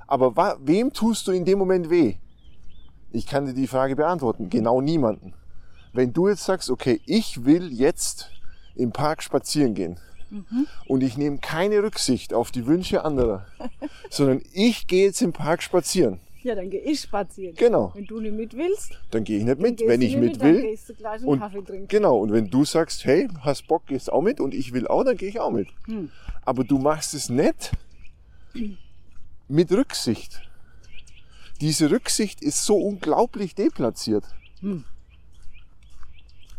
Aber 0.09 0.59
wem 0.61 0.93
tust 0.93 1.29
du 1.29 1.31
in 1.31 1.45
dem 1.45 1.61
Moment 1.61 1.89
weh? 1.89 2.17
Ich 3.13 3.27
kann 3.29 3.47
dir 3.47 3.55
die 3.55 3.69
Frage 3.69 3.95
beantworten. 3.95 4.51
Genau 4.51 4.81
niemanden. 4.81 5.35
Wenn 5.93 6.13
du 6.13 6.29
jetzt 6.29 6.45
sagst, 6.45 6.69
okay, 6.69 7.01
ich 7.07 7.45
will 7.45 7.73
jetzt 7.73 8.31
im 8.75 8.93
Park 8.93 9.23
spazieren 9.23 9.75
gehen 9.75 9.99
und 10.87 11.03
ich 11.03 11.17
nehme 11.17 11.39
keine 11.39 11.83
Rücksicht 11.83 12.35
auf 12.35 12.51
die 12.51 12.67
Wünsche 12.67 13.05
anderer, 13.05 13.47
sondern 14.11 14.43
ich 14.53 14.87
gehe 14.87 15.07
jetzt 15.07 15.23
im 15.23 15.33
Park 15.33 15.63
spazieren. 15.63 16.21
Ja, 16.43 16.55
dann 16.55 16.71
gehe 16.71 16.81
ich 16.81 17.01
spazieren. 17.01 17.55
Genau. 17.55 17.93
Wenn 17.95 18.07
du 18.07 18.19
nicht 18.19 18.35
mit 18.35 18.57
willst, 18.57 18.99
Dann 19.11 19.25
gehe 19.25 19.39
ich 19.39 19.45
nicht 19.45 19.61
mit. 19.61 19.81
Wenn 19.81 20.01
ich 20.01 20.17
mit 20.17 20.33
mit, 20.33 20.43
dann 20.43 20.55
will, 20.55 20.63
gehst 20.63 20.89
du 20.89 20.95
gleich 20.95 21.21
einen 21.21 21.25
Und 21.27 21.39
Kaffee 21.39 21.63
trinken. 21.63 21.89
Genau, 21.89 22.19
und 22.19 22.33
wenn 22.33 22.49
du 22.49 22.65
sagst, 22.65 23.05
hey, 23.05 23.29
hast 23.41 23.69
Bock, 23.69 23.87
gehst 23.87 24.11
auch 24.11 24.23
mit 24.23 24.41
und 24.41 24.55
ich 24.55 24.73
will 24.73 24.87
auch, 24.87 25.05
dann 25.05 25.19
gehe 25.19 25.29
ich 25.29 25.39
auch 25.39 25.51
mit. 25.51 25.69
Hm. 25.85 26.11
Aber 26.47 26.65
du 26.65 26.79
machst 26.79 27.13
es 27.13 27.29
nicht 27.29 27.73
mit 29.49 29.71
Rücksicht. 29.71 30.41
Diese 31.61 31.91
Rücksicht 31.91 32.43
ist 32.43 32.65
so 32.65 32.79
unglaublich 32.79 33.55
deplatziert. 33.55 34.25
Hm. 34.61 34.85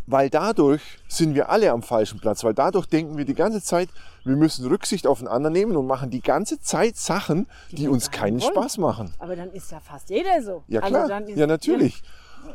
Weil 0.08 0.30
dadurch 0.30 0.82
sind 1.08 1.36
wir 1.36 1.50
alle 1.50 1.72
am 1.72 1.84
falschen 1.84 2.20
Platz, 2.20 2.44
weil 2.44 2.54
dadurch 2.54 2.86
denken 2.88 3.18
wir 3.18 3.26
die 3.26 3.36
ganze 3.36 3.62
Zeit, 3.62 3.90
wir 4.24 4.36
müssen 4.36 4.66
Rücksicht 4.68 5.08
auf 5.08 5.20
den 5.20 5.28
anderen 5.28 5.54
nehmen 5.54 5.76
und 5.78 5.88
machen 5.88 6.10
die 6.10 6.22
ganze 6.22 6.60
Zeit 6.60 6.98
Sachen, 6.98 7.48
die, 7.72 7.84
wir 7.84 7.92
uns 7.92 8.12
keinen 8.12 8.42
wollen. 8.42 8.52
Spaß 8.54 8.78
machen. 8.80 9.14
Aber 9.20 9.36
dann 9.36 9.52
ist 9.52 9.72
ja 9.72 9.80
fast 9.80 10.10
jeder 10.10 10.42
so. 10.42 10.64
Ja 10.68 10.82
Also 10.82 11.06
klar, 11.06 11.22
ist, 11.22 11.38
ja 11.38 11.48
natürlich. 11.48 12.02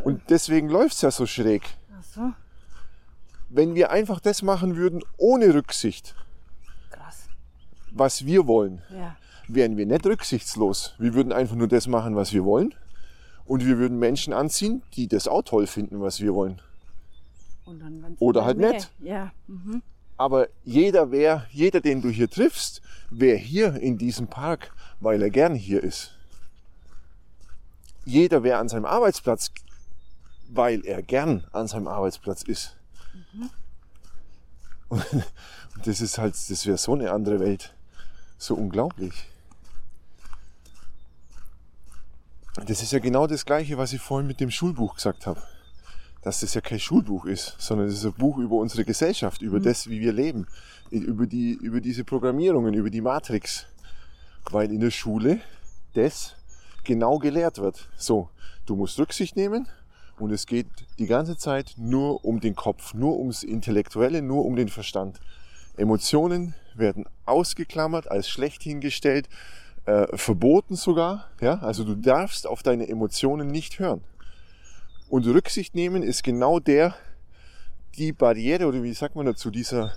Und 0.04 0.22
deswegen 0.28 0.68
läuft's 0.68 1.00
ja 1.02 1.10
so 1.10 1.24
schräg. 1.26 1.62
Ach 1.98 2.02
so, 2.04 2.20
Wenn 3.48 3.74
wir 3.74 3.90
einfach 3.90 4.20
das 4.20 4.42
machen 4.42 4.76
würden 4.76 5.02
ohne 5.16 5.54
Rücksicht, 5.54 6.14
krass. 6.90 7.28
was 7.92 8.26
wir 8.26 8.46
wollen, 8.46 8.82
Ja. 8.90 9.16
wären 9.48 9.76
wir 9.76 9.86
nicht 9.86 10.04
rücksichtslos. 10.04 10.94
Wir 10.98 11.14
würden 11.14 11.32
einfach 11.32 11.54
nur 11.54 11.68
das 11.68 11.86
machen, 11.86 12.16
was 12.16 12.32
wir 12.32 12.44
wollen. 12.44 12.74
Und 13.44 13.64
wir 13.64 13.78
würden 13.78 13.98
Menschen 14.00 14.32
anziehen, 14.32 14.82
die 14.94 15.06
das 15.06 15.28
auch 15.28 15.42
toll 15.42 15.68
finden, 15.68 16.00
was 16.00 16.20
wir 16.20 16.34
wollen. 16.34 16.60
Dann 17.66 18.16
Oder 18.20 18.44
halt 18.44 18.58
mehr. 18.58 18.72
nicht. 18.72 18.90
Ja. 19.00 19.32
Mhm. 19.48 19.82
Aber 20.16 20.48
jeder 20.64 21.10
wär, 21.10 21.46
jeder, 21.50 21.80
den 21.80 22.00
du 22.00 22.08
hier 22.08 22.30
triffst, 22.30 22.80
wäre 23.10 23.36
hier 23.36 23.74
in 23.74 23.98
diesem 23.98 24.28
Park, 24.28 24.72
weil 25.00 25.20
er 25.20 25.30
gern 25.30 25.54
hier 25.54 25.82
ist. 25.82 26.12
Jeder 28.04 28.42
wäre 28.42 28.58
an 28.58 28.68
seinem 28.68 28.86
Arbeitsplatz, 28.86 29.50
weil 30.48 30.86
er 30.86 31.02
gern 31.02 31.44
an 31.52 31.66
seinem 31.66 31.88
Arbeitsplatz 31.88 32.42
ist. 32.42 32.76
Und 34.88 35.02
das 35.84 36.00
ist 36.00 36.18
halt, 36.18 36.34
das 36.34 36.66
wäre 36.66 36.78
so 36.78 36.94
eine 36.94 37.10
andere 37.10 37.40
Welt. 37.40 37.74
So 38.38 38.54
unglaublich. 38.54 39.28
Das 42.64 42.82
ist 42.82 42.92
ja 42.92 43.00
genau 43.00 43.26
das 43.26 43.44
Gleiche, 43.44 43.76
was 43.76 43.92
ich 43.92 44.00
vorhin 44.00 44.26
mit 44.26 44.40
dem 44.40 44.50
Schulbuch 44.50 44.94
gesagt 44.94 45.26
habe. 45.26 45.42
Dass 46.26 46.40
das 46.40 46.54
ja 46.54 46.60
kein 46.60 46.80
Schulbuch 46.80 47.24
ist, 47.24 47.54
sondern 47.60 47.86
es 47.86 47.94
ist 47.94 48.04
ein 48.04 48.12
Buch 48.12 48.38
über 48.38 48.56
unsere 48.56 48.84
Gesellschaft, 48.84 49.42
über 49.42 49.60
das, 49.60 49.88
wie 49.88 50.00
wir 50.00 50.12
leben, 50.12 50.48
über, 50.90 51.24
die, 51.24 51.52
über 51.52 51.80
diese 51.80 52.02
Programmierungen, 52.02 52.74
über 52.74 52.90
die 52.90 53.00
Matrix. 53.00 53.66
Weil 54.50 54.72
in 54.72 54.80
der 54.80 54.90
Schule 54.90 55.38
das 55.94 56.34
genau 56.82 57.20
gelehrt 57.20 57.58
wird. 57.58 57.88
So, 57.96 58.28
du 58.66 58.74
musst 58.74 58.98
Rücksicht 58.98 59.36
nehmen 59.36 59.68
und 60.18 60.32
es 60.32 60.46
geht 60.46 60.66
die 60.98 61.06
ganze 61.06 61.38
Zeit 61.38 61.74
nur 61.76 62.24
um 62.24 62.40
den 62.40 62.56
Kopf, 62.56 62.92
nur 62.92 63.20
ums 63.20 63.44
Intellektuelle, 63.44 64.20
nur 64.20 64.46
um 64.46 64.56
den 64.56 64.68
Verstand. 64.68 65.20
Emotionen 65.76 66.56
werden 66.74 67.04
ausgeklammert, 67.24 68.10
als 68.10 68.28
schlecht 68.28 68.64
hingestellt, 68.64 69.28
äh, 69.84 70.08
verboten 70.16 70.74
sogar. 70.74 71.30
Ja? 71.40 71.60
Also 71.60 71.84
du 71.84 71.94
darfst 71.94 72.48
auf 72.48 72.64
deine 72.64 72.88
Emotionen 72.88 73.46
nicht 73.46 73.78
hören. 73.78 74.02
Und 75.08 75.26
Rücksicht 75.26 75.74
nehmen 75.74 76.02
ist 76.02 76.22
genau 76.22 76.58
der, 76.58 76.94
die 77.96 78.12
Barriere 78.12 78.66
oder 78.66 78.82
wie 78.82 78.92
sagt 78.94 79.14
man 79.16 79.26
dazu, 79.26 79.50
dieser 79.50 79.92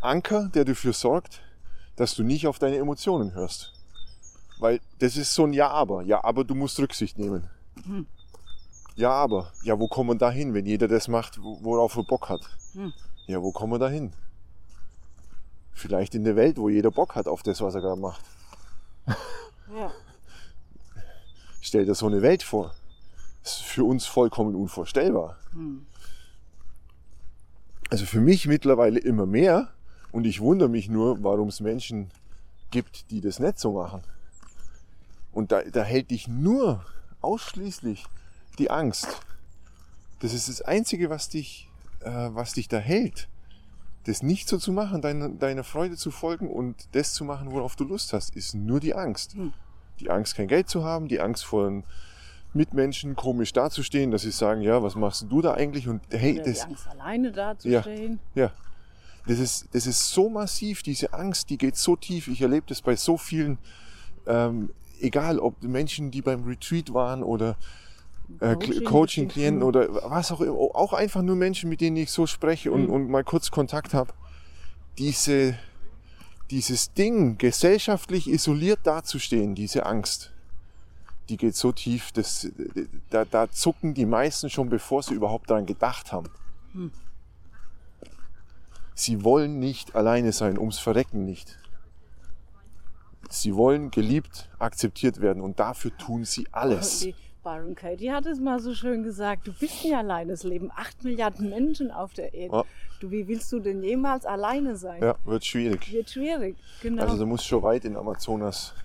Anker, 0.00 0.50
der 0.54 0.64
dafür 0.64 0.92
sorgt, 0.92 1.40
dass 1.96 2.14
du 2.14 2.22
nicht 2.22 2.46
auf 2.46 2.58
deine 2.58 2.76
Emotionen 2.76 3.34
hörst. 3.34 3.72
Weil 4.58 4.80
das 4.98 5.16
ist 5.16 5.34
so 5.34 5.44
ein 5.44 5.52
Ja, 5.52 5.68
aber. 5.70 6.02
Ja, 6.02 6.22
aber 6.24 6.44
du 6.44 6.54
musst 6.54 6.78
Rücksicht 6.78 7.18
nehmen. 7.18 7.48
Ja, 8.94 9.10
aber. 9.12 9.52
Ja, 9.62 9.78
wo 9.78 9.88
kommen 9.88 10.10
wir 10.10 10.14
da 10.18 10.30
hin, 10.30 10.52
wenn 10.54 10.66
jeder 10.66 10.88
das 10.88 11.08
macht, 11.08 11.42
wo- 11.42 11.58
worauf 11.62 11.96
er 11.96 12.04
Bock 12.04 12.28
hat? 12.28 12.42
Hm. 12.74 12.92
Ja, 13.26 13.40
wo 13.42 13.52
kommen 13.52 13.72
wir 13.72 13.78
da 13.78 13.88
hin? 13.88 14.12
Vielleicht 15.72 16.14
in 16.14 16.24
der 16.24 16.36
Welt, 16.36 16.58
wo 16.58 16.68
jeder 16.68 16.90
Bock 16.90 17.14
hat 17.14 17.26
auf 17.26 17.42
das, 17.42 17.60
was 17.62 17.74
er 17.74 17.80
gerade 17.80 18.00
macht. 18.00 18.22
Ja. 19.74 19.90
Stell 21.62 21.86
dir 21.86 21.94
so 21.94 22.06
eine 22.06 22.20
Welt 22.22 22.42
vor. 22.42 22.74
Ist 23.42 23.62
für 23.62 23.84
uns 23.84 24.06
vollkommen 24.06 24.54
unvorstellbar. 24.54 25.38
Hm. 25.52 25.86
Also 27.90 28.06
für 28.06 28.20
mich 28.20 28.46
mittlerweile 28.46 29.00
immer 29.00 29.26
mehr. 29.26 29.68
Und 30.12 30.24
ich 30.24 30.40
wundere 30.40 30.68
mich 30.68 30.88
nur, 30.88 31.22
warum 31.22 31.48
es 31.48 31.60
Menschen 31.60 32.10
gibt, 32.70 33.10
die 33.10 33.20
das 33.20 33.38
nicht 33.38 33.58
so 33.58 33.72
machen. 33.72 34.02
Und 35.32 35.52
da, 35.52 35.62
da 35.62 35.82
hält 35.82 36.10
dich 36.10 36.28
nur 36.28 36.84
ausschließlich 37.20 38.04
die 38.58 38.70
Angst 38.70 39.08
Das 40.20 40.34
ist 40.34 40.48
das 40.48 40.60
Einzige, 40.60 41.08
was 41.08 41.28
dich, 41.28 41.68
äh, 42.00 42.10
was 42.10 42.52
dich 42.52 42.68
da 42.68 42.78
hält. 42.78 43.28
Das 44.04 44.22
nicht 44.22 44.48
so 44.48 44.58
zu 44.58 44.72
machen, 44.72 45.02
deine, 45.02 45.30
deiner 45.30 45.64
Freude 45.64 45.96
zu 45.96 46.10
folgen 46.10 46.50
und 46.50 46.88
das 46.92 47.14
zu 47.14 47.24
machen, 47.24 47.52
worauf 47.52 47.76
du 47.76 47.84
Lust 47.84 48.12
hast, 48.12 48.34
ist 48.36 48.54
nur 48.54 48.80
die 48.80 48.94
Angst. 48.94 49.34
Hm. 49.34 49.52
Die 50.00 50.10
Angst, 50.10 50.34
kein 50.34 50.48
Geld 50.48 50.68
zu 50.68 50.84
haben, 50.84 51.08
die 51.08 51.20
Angst 51.20 51.44
vor 51.44 51.82
Mitmenschen 52.52 53.14
komisch 53.16 53.52
dazustehen, 53.52 54.10
dass 54.10 54.22
sie 54.22 54.30
sagen, 54.32 54.60
ja, 54.62 54.82
was 54.82 54.94
machst 54.96 55.26
du 55.28 55.40
da 55.42 55.54
eigentlich? 55.54 55.88
Und 55.88 56.02
hey, 56.10 56.34
Oder 56.34 56.44
das, 56.44 56.58
die 56.60 56.64
Angst, 56.64 56.88
alleine 56.88 57.32
da 57.32 57.58
zu 57.58 57.68
Ja. 57.68 57.84
ja, 58.34 58.50
das 59.26 59.38
ist, 59.38 59.68
das 59.72 59.86
ist 59.86 60.10
so 60.10 60.28
massiv, 60.28 60.82
diese 60.82 61.12
Angst, 61.12 61.50
die 61.50 61.58
geht 61.58 61.76
so 61.76 61.94
tief. 61.96 62.26
Ich 62.28 62.40
erlebe 62.42 62.66
das 62.68 62.82
bei 62.82 62.96
so 62.96 63.16
vielen, 63.16 63.58
ähm, 64.26 64.70
egal 65.00 65.38
ob 65.38 65.62
Menschen, 65.62 66.10
die 66.10 66.22
beim 66.22 66.44
Retreat 66.44 66.92
waren 66.92 67.22
oder 67.22 67.56
äh, 68.40 68.54
Coaching- 68.54 68.84
Coaching-Klienten 68.84 69.62
oder 69.62 69.88
was 70.10 70.30
auch 70.32 70.40
immer, 70.40 70.52
auch 70.54 70.92
einfach 70.92 71.22
nur 71.22 71.36
Menschen, 71.36 71.68
mit 71.68 71.80
denen 71.80 71.96
ich 71.96 72.10
so 72.10 72.26
spreche 72.26 72.70
und, 72.72 72.84
Mhm. 72.84 72.90
und 72.90 73.10
mal 73.10 73.24
kurz 73.24 73.50
Kontakt 73.50 73.92
habe. 73.94 74.12
Diese, 74.98 75.56
dieses 76.50 76.92
Ding, 76.92 77.38
gesellschaftlich 77.38 78.28
isoliert 78.28 78.80
dazustehen, 78.84 79.54
diese 79.54 79.86
Angst, 79.86 80.32
die 81.30 81.36
geht 81.36 81.54
so 81.54 81.70
tief, 81.72 82.10
dass, 82.12 82.50
da, 83.08 83.24
da 83.24 83.50
zucken 83.50 83.94
die 83.94 84.04
meisten 84.04 84.50
schon, 84.50 84.68
bevor 84.68 85.02
sie 85.02 85.14
überhaupt 85.14 85.48
daran 85.48 85.64
gedacht 85.64 86.12
haben. 86.12 86.28
Hm. 86.72 86.90
Sie 88.94 89.24
wollen 89.24 89.58
nicht 89.60 89.94
alleine 89.94 90.32
sein, 90.32 90.58
ums 90.58 90.78
Verrecken 90.78 91.24
nicht. 91.24 91.56
Sie 93.30 93.54
wollen 93.54 93.92
geliebt, 93.92 94.50
akzeptiert 94.58 95.20
werden 95.20 95.40
und 95.40 95.60
dafür 95.60 95.96
tun 95.96 96.24
sie 96.24 96.48
alles. 96.50 97.00
Die 97.00 97.14
Byron 97.44 97.76
Katie 97.76 98.10
hat 98.10 98.26
es 98.26 98.40
mal 98.40 98.60
so 98.60 98.74
schön 98.74 99.04
gesagt, 99.04 99.46
du 99.46 99.52
bist 99.52 99.84
nie 99.84 99.94
alleine. 99.94 100.32
Es 100.32 100.42
leben 100.42 100.70
acht 100.74 101.04
Milliarden 101.04 101.48
Menschen 101.48 101.92
auf 101.92 102.12
der 102.12 102.34
Erde. 102.34 102.56
Ja. 102.56 102.64
Du, 102.98 103.10
wie 103.10 103.26
willst 103.28 103.50
du 103.52 103.60
denn 103.60 103.82
jemals 103.82 104.26
alleine 104.26 104.76
sein? 104.76 105.00
Ja, 105.00 105.14
wird 105.24 105.46
schwierig. 105.46 105.90
Wird 105.92 106.10
schwierig, 106.10 106.56
genau. 106.82 107.04
Also 107.04 107.16
da 107.16 107.24
muss 107.24 107.44
schon 107.44 107.62
weit 107.62 107.84
in 107.84 107.96
Amazonas. 107.96 108.74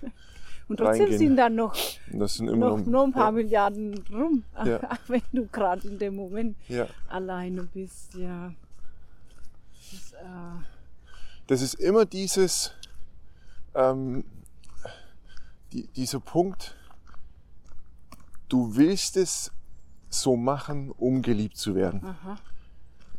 Und 0.68 0.78
trotzdem 0.78 1.02
reingehen. 1.02 1.18
sind 1.18 1.36
da 1.36 1.48
noch, 1.48 1.74
sind 1.74 2.58
noch, 2.58 2.84
noch 2.84 3.04
ein 3.04 3.12
paar 3.12 3.26
ja, 3.26 3.30
Milliarden 3.30 4.04
rum, 4.12 4.42
Ja. 4.64 4.80
wenn 5.06 5.22
du 5.32 5.46
gerade 5.46 5.86
in 5.86 5.98
dem 5.98 6.16
Moment 6.16 6.56
ja. 6.68 6.86
alleine 7.08 7.62
bist, 7.64 8.14
ja. 8.14 8.52
Das, 9.92 10.12
äh, 10.12 10.26
Das 11.46 11.62
ist 11.62 11.74
immer 11.74 12.04
dieses, 12.04 12.72
ähm, 13.74 14.24
die, 15.72 15.86
dieser 15.88 16.18
Punkt, 16.18 16.74
du 18.48 18.74
willst 18.74 19.16
es 19.16 19.52
so 20.08 20.36
machen, 20.36 20.90
um 20.90 21.22
geliebt 21.22 21.56
zu 21.56 21.74
werden. 21.76 22.04
aha. 22.04 22.36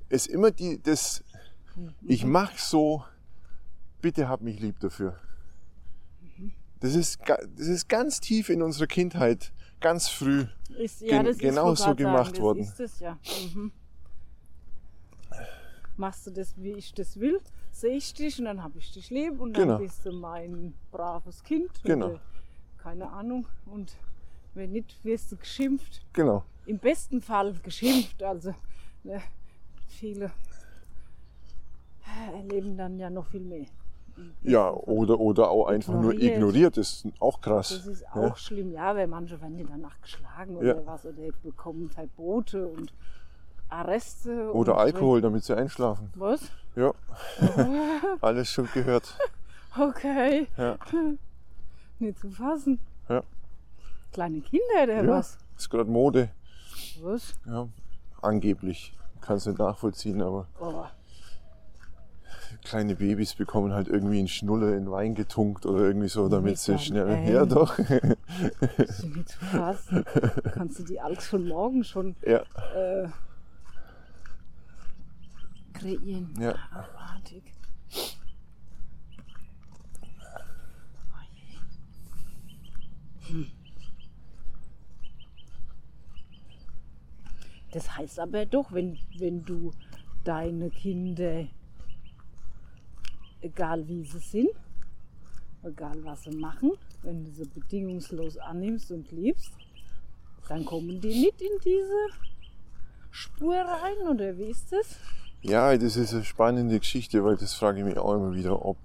Es 0.09 0.27
ist 0.27 0.33
immer 0.33 0.51
die, 0.51 0.81
das, 0.81 1.23
ich 2.01 2.25
mach 2.25 2.57
so, 2.57 3.03
bitte 4.01 4.27
hab 4.27 4.41
mich 4.41 4.59
lieb 4.59 4.79
dafür. 4.79 5.17
Das 6.79 6.93
ist, 6.95 7.19
das 7.27 7.67
ist 7.67 7.89
ganz 7.89 8.19
tief 8.19 8.49
in 8.49 8.61
unserer 8.61 8.87
Kindheit, 8.87 9.51
ganz 9.79 10.07
früh. 10.09 10.45
Ist, 10.77 11.01
ja, 11.01 11.23
Gen- 11.23 11.37
genau 11.37 11.73
so 11.75 11.95
gemacht 11.95 12.35
sagen, 12.35 12.43
worden. 12.43 12.73
Das 12.77 12.99
ja. 12.99 13.17
Mhm. 13.53 13.71
Machst 15.95 16.27
du 16.27 16.31
das, 16.31 16.53
wie 16.57 16.73
ich 16.73 16.93
das 16.93 17.19
will, 17.19 17.39
sehe 17.71 17.95
ich 17.97 18.13
dich 18.13 18.37
und 18.37 18.45
dann 18.45 18.61
habe 18.61 18.77
ich 18.77 18.91
dich 18.91 19.09
lieb 19.09 19.39
und 19.39 19.53
dann 19.57 19.67
Genau. 19.67 19.79
bist 19.79 20.05
du 20.05 20.11
mein 20.11 20.75
braves 20.91 21.43
Kind. 21.43 21.71
Genau. 21.83 22.09
Oder, 22.09 22.19
keine 22.77 23.09
Ahnung. 23.09 23.47
Und 23.65 23.95
wenn 24.53 24.71
nicht, 24.73 25.03
wirst 25.03 25.31
du 25.31 25.37
geschimpft. 25.37 26.05
Genau. 26.13 26.43
Im 26.67 26.77
besten 26.77 27.21
Fall 27.21 27.53
geschimpft. 27.63 28.21
Also 28.21 28.53
ne, 29.03 29.21
viele 29.87 30.31
erleben 32.31 32.77
dann 32.77 32.99
ja 32.99 33.09
noch 33.09 33.25
viel 33.25 33.41
mehr. 33.41 33.65
Ja, 34.43 34.69
oder, 34.71 35.19
oder 35.19 35.49
auch 35.49 35.67
einfach 35.67 35.93
nur 35.93 36.13
Ignoriert. 36.13 36.33
ignoriert, 36.35 36.77
ist 36.77 37.05
auch 37.19 37.41
krass. 37.41 37.69
Das 37.69 37.85
ist 37.87 38.01
Ja. 38.01 38.21
auch 38.21 38.37
schlimm, 38.37 38.71
ja, 38.71 38.95
weil 38.95 39.07
manche 39.07 39.39
werden 39.41 39.57
ja 39.57 39.65
danach 39.69 39.99
geschlagen 40.01 40.55
oder 40.57 40.75
Ja. 40.77 40.85
was 40.85 41.05
oder 41.05 41.15
bekommen 41.43 41.89
Verbote 41.89 42.67
und 42.67 42.93
Arreste. 43.69 44.51
Oder 44.53 44.73
und 44.73 44.79
Alkohol, 44.79 45.21
damit 45.21 45.43
sie 45.43 45.55
einschlafen. 45.55 46.09
Was? 46.15 46.41
Ja, 46.75 46.93
alles 48.21 48.49
schon 48.49 48.67
gehört. 48.73 49.17
Okay. 49.77 50.47
Ja. 50.57 50.77
Nicht 51.99 52.19
zu 52.19 52.29
fassen. 52.29 52.79
Ja. 53.09 53.23
Kleine 54.13 54.41
Kinder 54.41 54.83
oder 54.83 55.03
Ja, 55.03 55.07
was? 55.09 55.37
ist 55.57 55.69
gerade 55.69 55.89
Mode. 55.89 56.29
Was? 57.01 57.33
Ja, 57.45 57.67
angeblich. 58.21 58.93
Kann 59.21 59.37
es 59.37 59.45
nicht 59.45 59.59
nachvollziehen, 59.59 60.21
aber 60.21 60.47
Oh, 60.59 60.85
kleine 62.67 62.95
Babys 62.95 63.33
bekommen 63.33 63.73
halt 63.73 63.87
irgendwie 63.87 64.19
einen 64.19 64.27
Schnuller 64.27 64.75
in 64.75 64.91
Wein 64.91 65.15
getunkt 65.15 65.65
oder 65.65 65.79
irgendwie 65.85 66.09
so, 66.09 66.27
damit 66.27 66.57
sie 66.57 66.77
schnell. 66.77 67.07
Ernst? 67.07 67.31
Ja, 67.31 67.45
doch. 67.45 67.77
nicht 67.77 69.29
zu 69.29 69.39
fassen. 69.39 70.05
Kannst 70.53 70.79
du 70.79 70.83
die 70.83 70.99
alles 70.99 71.27
von 71.27 71.47
morgen 71.47 71.83
schon 71.83 72.15
ja, 72.25 72.41
äh, 72.75 73.07
kreieren? 75.73 76.33
Ja. 76.39 76.55
Abartig. 76.71 77.43
Hm. 83.29 83.47
Das 87.71 87.97
heißt 87.97 88.19
aber 88.19 88.45
doch, 88.45 88.71
wenn, 88.71 88.97
wenn 89.17 89.43
du 89.43 89.71
deine 90.23 90.69
Kinder, 90.69 91.45
egal 93.41 93.87
wie 93.87 94.03
sie 94.03 94.19
sind, 94.19 94.49
egal 95.63 96.03
was 96.03 96.23
sie 96.23 96.31
machen, 96.31 96.71
wenn 97.03 97.23
du 97.25 97.31
sie 97.31 97.45
bedingungslos 97.45 98.37
annimmst 98.37 98.91
und 98.91 99.11
liebst, 99.11 99.51
dann 100.47 100.65
kommen 100.65 100.99
die 101.01 101.07
nicht 101.09 101.41
in 101.41 101.59
diese 101.63 102.07
Spur 103.11 103.55
rein, 103.55 104.07
oder 104.09 104.37
wie 104.37 104.45
ist 104.49 104.71
das? 104.71 104.95
ja, 105.41 105.77
das 105.77 105.95
ist 105.95 106.13
eine 106.13 106.23
spannende 106.23 106.79
Geschichte, 106.79 107.23
weil 107.23 107.37
das 107.37 107.53
frage 107.53 107.79
ich 107.79 107.85
mich 107.85 107.97
auch 107.97 108.15
immer 108.15 108.33
wieder, 108.33 108.65
ob, 108.65 108.77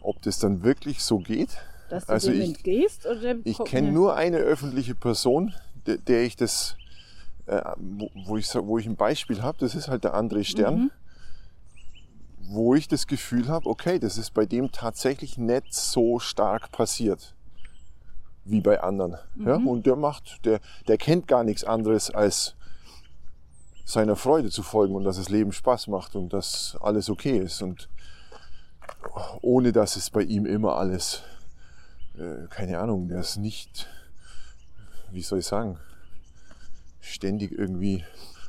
ob 0.00 0.20
das 0.22 0.38
dann 0.38 0.62
wirklich 0.62 1.02
so 1.02 1.18
geht. 1.18 1.56
Dass 1.88 2.06
du 2.06 2.12
Also 2.12 2.30
dem 2.30 2.40
ich- 2.42 2.48
entgehst? 2.48 3.06
Oder 3.06 3.36
Ich 3.44 3.58
kenne 3.64 3.90
nur 3.92 4.14
eine 4.14 4.36
öffentliche 4.38 4.94
Person, 4.94 5.54
der, 5.86 5.96
der 5.96 6.22
ich 6.22 6.36
das, 6.36 6.76
äh, 7.46 7.62
wo, 7.78 8.36
ich, 8.36 8.46
wo 8.54 8.78
ich 8.78 8.86
ein 8.86 8.96
Beispiel 8.96 9.42
habe, 9.42 9.58
das 9.58 9.74
ist 9.74 9.88
halt 9.88 10.04
der 10.04 10.14
André 10.14 10.44
Stern, 10.44 10.74
Mhm. 10.82 10.90
Wo 12.48 12.74
ich 12.74 12.88
das 12.88 13.06
Gefühl 13.06 13.48
habe, 13.48 13.68
okay, 13.68 13.98
das 13.98 14.18
ist 14.18 14.32
bei 14.32 14.46
dem 14.46 14.72
tatsächlich 14.72 15.38
nicht 15.38 15.74
so 15.74 16.18
stark 16.18 16.72
passiert 16.72 17.34
wie 18.44 18.60
bei 18.60 18.80
anderen. 18.80 19.16
Ja? 19.36 19.58
Mhm. 19.58 19.68
Und 19.68 19.86
der 19.86 19.96
macht, 19.96 20.44
der, 20.46 20.60
der 20.86 20.96
kennt 20.96 21.28
gar 21.28 21.44
nichts 21.44 21.64
anderes 21.64 22.10
als 22.10 22.54
seiner 23.84 24.16
Freude 24.16 24.50
zu 24.50 24.62
folgen 24.62 24.94
und 24.94 25.04
dass 25.04 25.16
das 25.16 25.28
Leben 25.28 25.52
Spaß 25.52 25.88
macht 25.88 26.14
und 26.16 26.32
dass 26.32 26.76
alles 26.80 27.10
okay 27.10 27.38
ist 27.38 27.62
und 27.62 27.88
ohne 29.42 29.72
dass 29.72 29.96
es 29.96 30.10
bei 30.10 30.22
ihm 30.22 30.46
immer 30.46 30.76
alles 30.76 31.22
äh, 32.18 32.48
keine 32.48 32.78
Ahnung, 32.80 33.08
der 33.08 33.20
ist 33.20 33.36
nicht, 33.36 33.88
wie 35.12 35.22
soll 35.22 35.38
ich 35.38 35.46
sagen, 35.46 35.78
ständig 37.00 37.52
irgendwie 37.52 38.04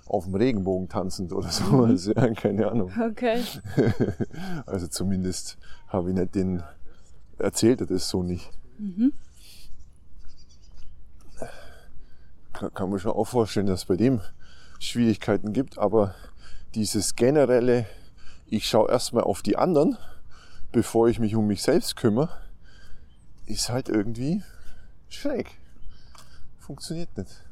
auf 0.10 0.26
dem 0.26 0.36
Regenbogen 0.36 0.90
tanzend 0.90 1.32
oder 1.32 1.50
sowas. 1.50 2.08
Ja, 2.08 2.34
keine 2.34 2.70
Ahnung. 2.70 2.92
Okay. 3.12 3.44
Also 4.66 4.88
zumindest 4.88 5.58
habe 5.88 6.10
ich 6.10 6.16
nicht 6.16 6.36
den, 6.36 6.64
erzählt 7.38 7.82
er 7.82 7.88
das 7.88 8.10
so 8.10 8.24
nicht. 8.24 8.50
Kann, 12.54 12.74
kann 12.74 12.90
man 12.90 13.00
schon 13.00 13.12
auch 13.12 13.26
vorstellen, 13.26 13.68
dass 13.68 13.82
es 13.82 13.86
bei 13.86 13.96
dem 13.96 14.22
Schwierigkeiten 14.80 15.54
gibt, 15.54 15.78
aber 15.78 16.16
dieses 16.76 17.16
generelle, 17.16 17.86
ich 18.48 18.68
schaue 18.68 18.90
erstmal 18.90 19.24
auf 19.24 19.42
die 19.42 19.58
anderen, 19.58 19.98
bevor 20.72 21.08
ich 21.08 21.20
mich 21.20 21.36
um 21.36 21.48
mich 21.48 21.62
selbst 21.62 21.96
kümmere, 21.96 22.30
ist 23.46 23.70
halt 23.70 23.90
irgendwie 23.90 24.44
schräg. 25.08 25.58
Funktioniert 26.58 27.16
nicht. 27.18 27.49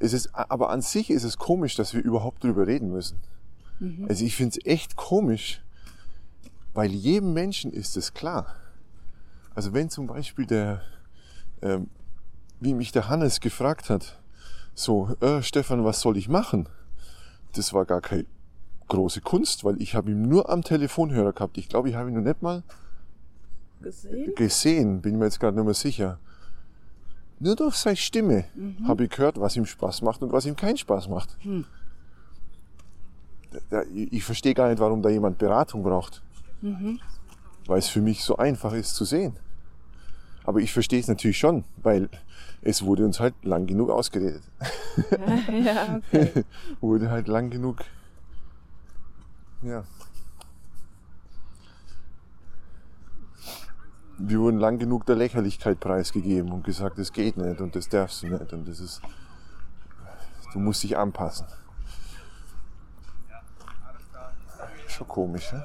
Es 0.00 0.12
ist, 0.12 0.34
aber 0.34 0.70
an 0.70 0.80
sich 0.82 1.10
ist 1.10 1.24
es 1.24 1.36
komisch, 1.36 1.76
dass 1.76 1.94
wir 1.94 2.02
überhaupt 2.02 2.42
drüber 2.42 2.66
reden 2.66 2.90
müssen. 2.90 3.18
Also 4.08 4.24
ich 4.24 4.36
finde 4.36 4.58
es 4.58 4.66
echt 4.66 4.96
komisch, 4.96 5.62
weil 6.74 6.90
jedem 6.90 7.32
Menschen 7.32 7.72
ist 7.72 7.96
es 7.96 8.12
klar. 8.12 8.56
Also 9.54 9.72
wenn 9.72 9.88
zum 9.88 10.06
Beispiel 10.06 10.46
der, 10.46 10.82
ähm, 11.62 11.88
wie 12.60 12.74
mich 12.74 12.92
der 12.92 13.08
Hannes 13.08 13.40
gefragt 13.40 13.88
hat, 13.88 14.18
so, 14.74 15.14
äh, 15.20 15.42
Stefan, 15.42 15.84
was 15.84 16.00
soll 16.00 16.16
ich 16.16 16.28
machen? 16.28 16.68
Das 17.54 17.72
war 17.72 17.84
gar 17.86 18.00
keine 18.00 18.26
große 18.88 19.20
Kunst, 19.20 19.64
weil 19.64 19.80
ich 19.80 19.94
habe 19.94 20.10
ihn 20.10 20.22
nur 20.22 20.50
am 20.50 20.62
Telefonhörer 20.62 21.32
gehabt. 21.32 21.56
Ich 21.56 21.68
glaube, 21.68 21.88
ich 21.88 21.94
habe 21.94 22.10
ihn 22.10 22.16
noch 22.16 22.22
nicht 22.22 22.42
mal 22.42 22.62
Gesehen? 23.80 24.34
gesehen, 24.34 25.00
bin 25.00 25.18
mir 25.18 25.24
jetzt 25.24 25.40
gerade 25.40 25.56
nicht 25.56 25.64
mehr 25.64 25.74
sicher. 25.74 26.18
Nur 27.42 27.56
durch 27.56 27.74
seine 27.76 27.96
Stimme 27.96 28.44
habe 28.86 29.04
ich 29.04 29.10
gehört, 29.10 29.40
was 29.40 29.56
ihm 29.56 29.64
Spaß 29.66 30.02
macht 30.02 30.22
und 30.22 30.30
was 30.32 30.44
ihm 30.46 30.56
keinen 30.56 30.76
Spaß 30.76 31.08
macht. 31.08 31.36
Da- 33.70 33.82
Ich 33.94 34.22
verstehe 34.24 34.54
gar 34.54 34.68
nicht, 34.68 34.78
warum 34.78 35.02
da 35.02 35.08
jemand 35.08 35.38
Beratung 35.38 35.82
braucht. 35.82 36.22
Weil 37.66 37.78
es 37.78 37.88
für 37.88 38.00
mich 38.02 38.22
so 38.22 38.36
einfach 38.36 38.72
ist 38.74 38.94
zu 38.94 39.04
sehen. 39.04 39.36
Aber 40.44 40.60
ich 40.60 40.72
verstehe 40.72 41.00
es 41.00 41.08
natürlich 41.08 41.38
schon, 41.38 41.64
weil 41.82 42.08
es 42.62 42.82
wurde 42.84 43.04
uns 43.04 43.20
halt 43.20 43.34
lang 43.42 43.66
genug 43.66 43.90
ausgeredet. 43.90 44.42
ja, 45.64 45.98
okay. 46.12 46.44
wurde 46.80 47.10
halt 47.10 47.28
lang 47.28 47.48
genug. 47.50 47.78
Ja. 49.62 49.84
Wir 54.22 54.38
wurden 54.38 54.58
lang 54.58 54.78
genug 54.78 55.06
der 55.06 55.16
Lächerlichkeit 55.16 55.80
preisgegeben 55.80 56.52
und 56.52 56.62
gesagt, 56.62 56.98
das 56.98 57.10
geht 57.10 57.38
nicht 57.38 57.60
und 57.60 57.74
das 57.74 57.88
darfst 57.88 58.22
du 58.22 58.26
nicht 58.26 58.52
und 58.52 58.68
das 58.68 58.78
ist. 58.78 59.00
Du 60.52 60.58
musst 60.58 60.82
dich 60.82 60.98
anpassen. 60.98 61.46
Schon 64.88 65.08
komisch, 65.08 65.52
ne? 65.52 65.64